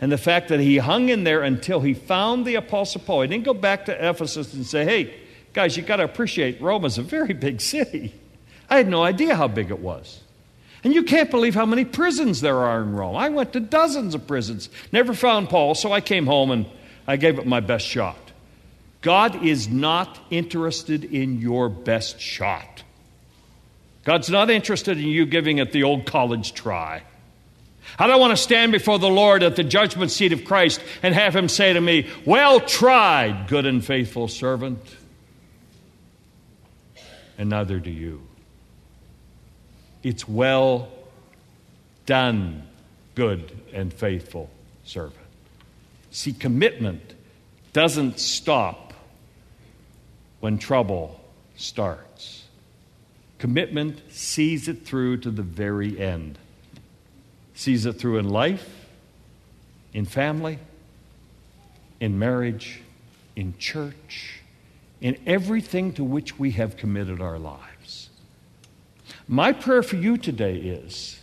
and 0.00 0.10
the 0.10 0.18
fact 0.18 0.48
that 0.48 0.60
he 0.60 0.78
hung 0.78 1.08
in 1.08 1.24
there 1.24 1.42
until 1.42 1.80
he 1.80 1.94
found 1.94 2.44
the 2.44 2.56
Apostle 2.56 3.00
Paul. 3.02 3.22
He 3.22 3.28
didn't 3.28 3.44
go 3.44 3.54
back 3.54 3.86
to 3.86 4.08
Ephesus 4.08 4.52
and 4.52 4.66
say, 4.66 4.84
hey, 4.84 5.14
guys, 5.52 5.76
you 5.76 5.82
got 5.82 5.96
to 5.96 6.04
appreciate 6.04 6.60
Rome 6.60 6.84
is 6.84 6.98
a 6.98 7.02
very 7.02 7.32
big 7.34 7.60
city. 7.60 8.12
I 8.68 8.78
had 8.78 8.88
no 8.88 9.04
idea 9.04 9.36
how 9.36 9.48
big 9.48 9.70
it 9.70 9.78
was. 9.78 10.20
And 10.82 10.92
you 10.92 11.04
can't 11.04 11.30
believe 11.30 11.54
how 11.54 11.66
many 11.66 11.84
prisons 11.84 12.40
there 12.40 12.58
are 12.58 12.82
in 12.82 12.94
Rome. 12.94 13.14
I 13.14 13.28
went 13.28 13.52
to 13.52 13.60
dozens 13.60 14.14
of 14.16 14.26
prisons, 14.26 14.68
never 14.90 15.14
found 15.14 15.48
Paul, 15.48 15.76
so 15.76 15.92
I 15.92 16.00
came 16.00 16.26
home 16.26 16.50
and 16.50 16.66
I 17.06 17.16
gave 17.16 17.38
it 17.38 17.46
my 17.46 17.60
best 17.60 17.86
shot. 17.86 18.16
God 19.00 19.44
is 19.44 19.68
not 19.68 20.18
interested 20.30 21.04
in 21.04 21.40
your 21.40 21.68
best 21.68 22.20
shot. 22.20 22.82
God's 24.04 24.30
not 24.30 24.50
interested 24.50 24.98
in 24.98 25.06
you 25.06 25.26
giving 25.26 25.58
it 25.58 25.72
the 25.72 25.84
old 25.84 26.06
college 26.06 26.54
try. 26.54 27.02
I 27.98 28.06
don't 28.06 28.20
want 28.20 28.36
to 28.36 28.42
stand 28.42 28.72
before 28.72 28.98
the 28.98 29.08
Lord 29.08 29.42
at 29.42 29.56
the 29.56 29.64
judgment 29.64 30.10
seat 30.10 30.32
of 30.32 30.44
Christ 30.44 30.80
and 31.02 31.14
have 31.14 31.34
Him 31.34 31.48
say 31.48 31.72
to 31.72 31.80
me, 31.80 32.08
Well 32.24 32.60
tried, 32.60 33.48
good 33.48 33.66
and 33.66 33.84
faithful 33.84 34.28
servant. 34.28 34.80
And 37.38 37.50
neither 37.50 37.78
do 37.78 37.90
you. 37.90 38.22
It's 40.02 40.28
well 40.28 40.88
done, 42.06 42.64
good 43.14 43.52
and 43.72 43.92
faithful 43.92 44.50
servant. 44.84 45.16
See, 46.10 46.32
commitment 46.32 47.14
doesn't 47.72 48.18
stop 48.18 48.92
when 50.40 50.58
trouble 50.58 51.20
starts. 51.56 52.11
Commitment 53.42 54.00
sees 54.08 54.68
it 54.68 54.86
through 54.86 55.16
to 55.16 55.30
the 55.32 55.42
very 55.42 55.98
end 55.98 56.38
sees 57.54 57.86
it 57.86 57.94
through 57.94 58.18
in 58.18 58.28
life, 58.28 58.86
in 59.92 60.04
family, 60.04 60.60
in 61.98 62.20
marriage, 62.20 62.82
in 63.34 63.58
church, 63.58 64.42
in 65.00 65.18
everything 65.26 65.92
to 65.92 66.04
which 66.04 66.38
we 66.38 66.52
have 66.52 66.76
committed 66.76 67.20
our 67.20 67.36
lives. 67.36 68.10
My 69.26 69.50
prayer 69.50 69.82
for 69.82 69.96
you 69.96 70.18
today 70.18 70.58
is 70.58 71.18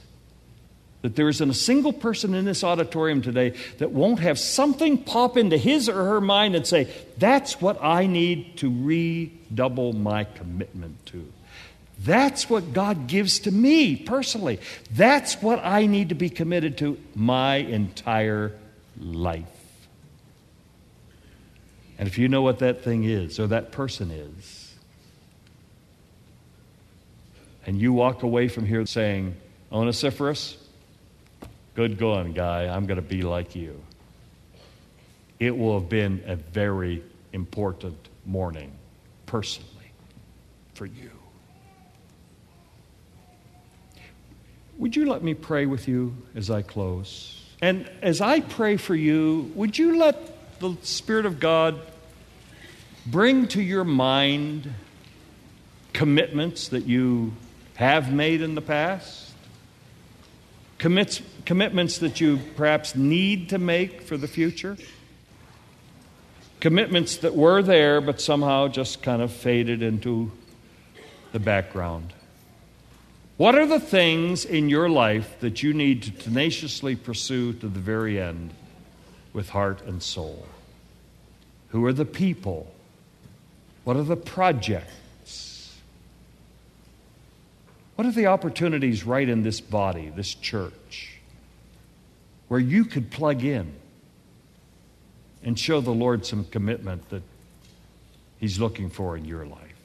that 1.01 1.15
there 1.15 1.29
isn't 1.29 1.49
a 1.49 1.53
single 1.53 1.93
person 1.93 2.33
in 2.33 2.43
this 2.43 2.65
auditorium 2.65 3.21
today 3.21 3.53
that 3.77 3.91
won't 3.91 4.19
have 4.19 4.37
something 4.37 4.97
pop 4.97 5.37
into 5.37 5.55
his 5.55 5.87
or 5.87 6.03
her 6.03 6.19
mind 6.19 6.53
and 6.57 6.67
say, 6.67 6.89
That's 7.17 7.61
what 7.61 7.81
I 7.81 8.07
need 8.07 8.57
to 8.57 8.69
redouble 8.69 9.93
my 9.93 10.25
commitment 10.25 11.05
to. 11.05 11.31
That's 11.99 12.49
what 12.49 12.71
God 12.71 13.07
gives 13.07 13.39
to 13.39 13.51
me 13.51 13.97
personally. 13.97 14.59
That's 14.91 15.41
what 15.41 15.59
I 15.63 15.85
need 15.85 16.09
to 16.09 16.15
be 16.15 16.29
committed 16.29 16.77
to 16.77 16.97
my 17.13 17.57
entire 17.57 18.53
life. 18.97 19.45
And 21.97 22.07
if 22.07 22.17
you 22.17 22.29
know 22.29 22.41
what 22.41 22.59
that 22.59 22.83
thing 22.83 23.03
is, 23.03 23.39
or 23.39 23.47
that 23.47 23.73
person 23.73 24.11
is, 24.11 24.73
and 27.65 27.79
you 27.79 27.91
walk 27.91 28.23
away 28.23 28.47
from 28.47 28.65
here 28.65 28.85
saying, 28.85 29.35
Onesiphorus, 29.69 30.57
good 31.75 31.97
going, 31.97 32.31
guy, 32.31 32.67
I'm 32.73 32.85
going 32.85 32.95
to 32.95 33.01
be 33.01 33.21
like 33.21 33.55
you. 33.55 33.79
It 35.39 35.57
will 35.57 35.77
have 35.79 35.89
been 35.89 36.23
a 36.25 36.37
very 36.37 37.03
important 37.33 38.07
morning, 38.25 38.71
personally, 39.25 39.91
for 40.73 40.85
you. 40.85 41.18
Would 44.79 44.95
you 44.95 45.09
let 45.09 45.21
me 45.21 45.33
pray 45.33 45.65
with 45.65 45.89
you 45.89 46.15
as 46.35 46.49
I 46.49 46.61
close? 46.61 47.43
And 47.61 47.91
as 48.01 48.21
I 48.21 48.39
pray 48.39 48.77
for 48.77 48.95
you, 48.95 49.51
would 49.53 49.77
you 49.77 49.97
let 49.97 50.59
the 50.61 50.77
Spirit 50.83 51.25
of 51.25 51.41
God 51.41 51.77
bring 53.05 53.49
to 53.49 53.61
your 53.61 53.83
mind 53.83 54.73
commitments 55.91 56.69
that 56.69 56.85
you 56.85 57.33
have 57.75 58.13
made 58.13 58.41
in 58.41 58.55
the 58.55 58.61
past? 58.61 59.33
Commits, 60.77 61.21
commitments 61.43 61.97
that 61.97 62.21
you 62.21 62.39
perhaps 62.55 62.95
need 62.95 63.49
to 63.49 63.57
make 63.57 64.03
for 64.03 64.15
the 64.15 64.29
future? 64.29 64.77
Commitments 66.61 67.17
that 67.17 67.35
were 67.35 67.61
there 67.61 67.99
but 67.99 68.21
somehow 68.21 68.69
just 68.69 69.03
kind 69.03 69.21
of 69.21 69.33
faded 69.33 69.83
into 69.83 70.31
the 71.33 71.39
background. 71.39 72.13
What 73.39 73.55
are 73.55 73.65
the 73.65 73.79
things 73.79 74.43
in 74.43 74.67
your 74.67 74.89
life 74.89 75.39
that 75.39 75.63
you 75.63 75.73
need 75.73 76.03
to 76.03 76.11
tenaciously 76.11 76.97
pursue 76.97 77.53
to 77.53 77.69
the 77.69 77.79
very 77.79 78.19
end 78.19 78.53
with 79.31 79.47
heart 79.47 79.81
and 79.83 80.03
soul? 80.03 80.45
Who 81.69 81.85
are 81.85 81.93
the 81.93 82.03
people? 82.03 82.69
What 83.85 83.95
are 83.95 84.03
the 84.03 84.17
projects? 84.17 85.73
What 87.95 88.05
are 88.05 88.11
the 88.11 88.25
opportunities 88.25 89.05
right 89.05 89.29
in 89.29 89.43
this 89.43 89.61
body, 89.61 90.11
this 90.13 90.33
church, 90.33 91.21
where 92.49 92.59
you 92.59 92.83
could 92.83 93.09
plug 93.09 93.45
in 93.45 93.71
and 95.45 95.57
show 95.57 95.79
the 95.79 95.91
Lord 95.91 96.25
some 96.25 96.43
commitment 96.43 97.09
that 97.09 97.23
He's 98.37 98.59
looking 98.59 98.89
for 98.89 99.15
in 99.15 99.23
your 99.23 99.45
life? 99.45 99.77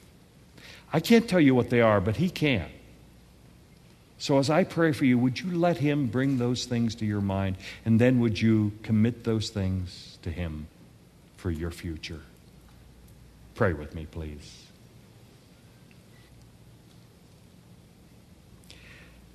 I 0.91 0.99
can't 0.99 1.29
tell 1.29 1.39
you 1.39 1.55
what 1.55 1.69
they 1.69 1.79
are, 1.79 2.01
but 2.01 2.17
He 2.17 2.29
can. 2.29 2.69
So, 4.17 4.39
as 4.39 4.49
I 4.49 4.63
pray 4.63 4.91
for 4.91 5.05
you, 5.05 5.17
would 5.17 5.39
you 5.39 5.57
let 5.57 5.77
Him 5.77 6.07
bring 6.07 6.37
those 6.37 6.65
things 6.65 6.95
to 6.95 7.05
your 7.05 7.21
mind? 7.21 7.57
And 7.83 7.99
then 7.99 8.19
would 8.21 8.41
you 8.41 8.71
commit 8.81 9.23
those 9.23 9.49
things 9.49 10.17
to 10.21 10.29
Him 10.29 10.67
for 11.37 11.51
your 11.51 11.71
future? 11.71 12.21
Pray 13.55 13.73
with 13.73 13.93
me, 13.93 14.05
please. 14.05 14.63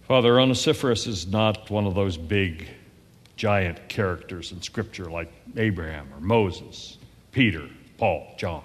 Father, 0.02 0.40
Onesiphorus 0.40 1.06
is 1.06 1.26
not 1.26 1.70
one 1.70 1.86
of 1.86 1.94
those 1.94 2.16
big, 2.16 2.68
giant 3.36 3.88
characters 3.88 4.50
in 4.50 4.60
Scripture 4.60 5.04
like 5.04 5.32
Abraham 5.56 6.08
or 6.12 6.20
Moses, 6.20 6.98
Peter, 7.32 7.68
Paul, 7.96 8.34
John. 8.36 8.62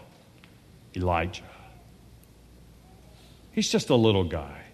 Elijah. 0.95 1.43
He's 3.51 3.69
just 3.69 3.89
a 3.89 3.95
little 3.95 4.23
guy, 4.23 4.64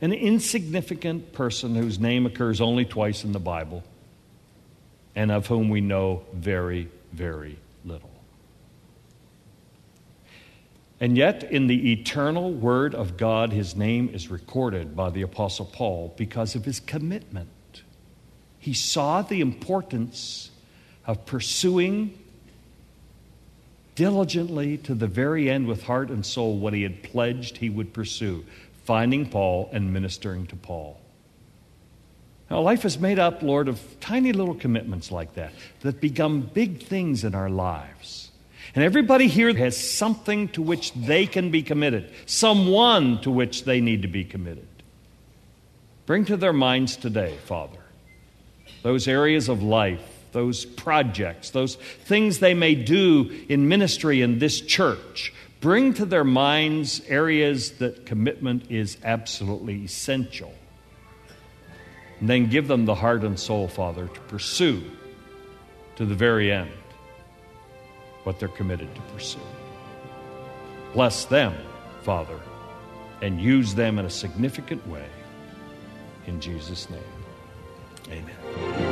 an 0.00 0.12
insignificant 0.12 1.32
person 1.32 1.74
whose 1.74 1.98
name 1.98 2.26
occurs 2.26 2.60
only 2.60 2.84
twice 2.84 3.24
in 3.24 3.32
the 3.32 3.40
Bible 3.40 3.84
and 5.14 5.30
of 5.30 5.46
whom 5.46 5.68
we 5.68 5.80
know 5.80 6.22
very, 6.32 6.88
very 7.12 7.58
little. 7.84 8.10
And 11.00 11.16
yet, 11.16 11.44
in 11.44 11.66
the 11.66 11.92
eternal 11.92 12.52
Word 12.52 12.94
of 12.94 13.16
God, 13.16 13.52
his 13.52 13.74
name 13.74 14.10
is 14.12 14.30
recorded 14.30 14.94
by 14.94 15.10
the 15.10 15.22
Apostle 15.22 15.64
Paul 15.66 16.14
because 16.16 16.54
of 16.54 16.64
his 16.64 16.78
commitment. 16.78 17.48
He 18.58 18.74
saw 18.74 19.22
the 19.22 19.40
importance 19.40 20.50
of 21.06 21.24
pursuing 21.24 22.18
diligently 23.94 24.76
to 24.78 24.94
the 24.94 25.06
very 25.06 25.50
end 25.50 25.66
with 25.66 25.82
heart 25.82 26.10
and 26.10 26.24
soul 26.24 26.58
what 26.58 26.74
he 26.74 26.82
had 26.82 27.02
pledged 27.02 27.56
he 27.56 27.68
would 27.68 27.92
pursue 27.92 28.44
finding 28.90 29.24
Paul 29.24 29.70
and 29.72 29.92
ministering 29.92 30.48
to 30.48 30.56
Paul. 30.56 31.00
Now, 32.50 32.60
life 32.60 32.84
is 32.84 32.98
made 32.98 33.20
up, 33.20 33.40
Lord, 33.40 33.68
of 33.68 33.80
tiny 34.00 34.32
little 34.32 34.56
commitments 34.56 35.12
like 35.12 35.34
that 35.34 35.52
that 35.82 36.00
become 36.00 36.40
big 36.40 36.82
things 36.82 37.22
in 37.22 37.36
our 37.36 37.48
lives. 37.48 38.32
And 38.74 38.82
everybody 38.82 39.28
here 39.28 39.54
has 39.54 39.76
something 39.76 40.48
to 40.48 40.62
which 40.62 40.92
they 40.94 41.26
can 41.26 41.52
be 41.52 41.62
committed, 41.62 42.10
someone 42.26 43.20
to 43.20 43.30
which 43.30 43.62
they 43.62 43.80
need 43.80 44.02
to 44.02 44.08
be 44.08 44.24
committed. 44.24 44.66
Bring 46.04 46.24
to 46.24 46.36
their 46.36 46.52
minds 46.52 46.96
today, 46.96 47.36
Father, 47.44 47.78
those 48.82 49.06
areas 49.06 49.48
of 49.48 49.62
life, 49.62 50.02
those 50.32 50.64
projects, 50.64 51.50
those 51.50 51.76
things 51.76 52.40
they 52.40 52.54
may 52.54 52.74
do 52.74 53.30
in 53.48 53.68
ministry 53.68 54.20
in 54.20 54.40
this 54.40 54.60
church. 54.60 55.32
Bring 55.60 55.92
to 55.94 56.06
their 56.06 56.24
minds 56.24 57.02
areas 57.06 57.72
that 57.78 58.06
commitment 58.06 58.70
is 58.70 58.96
absolutely 59.04 59.84
essential. 59.84 60.54
And 62.18 62.28
then 62.28 62.48
give 62.48 62.66
them 62.66 62.86
the 62.86 62.94
heart 62.94 63.24
and 63.24 63.38
soul, 63.38 63.68
Father, 63.68 64.08
to 64.08 64.20
pursue 64.22 64.82
to 65.96 66.06
the 66.06 66.14
very 66.14 66.50
end 66.50 66.70
what 68.24 68.38
they're 68.38 68.48
committed 68.48 68.94
to 68.94 69.00
pursue. 69.12 69.38
Bless 70.94 71.24
them, 71.26 71.54
Father, 72.02 72.40
and 73.22 73.40
use 73.40 73.74
them 73.74 73.98
in 73.98 74.06
a 74.06 74.10
significant 74.10 74.86
way. 74.88 75.06
In 76.26 76.40
Jesus' 76.40 76.88
name, 76.90 77.00
amen. 78.08 78.89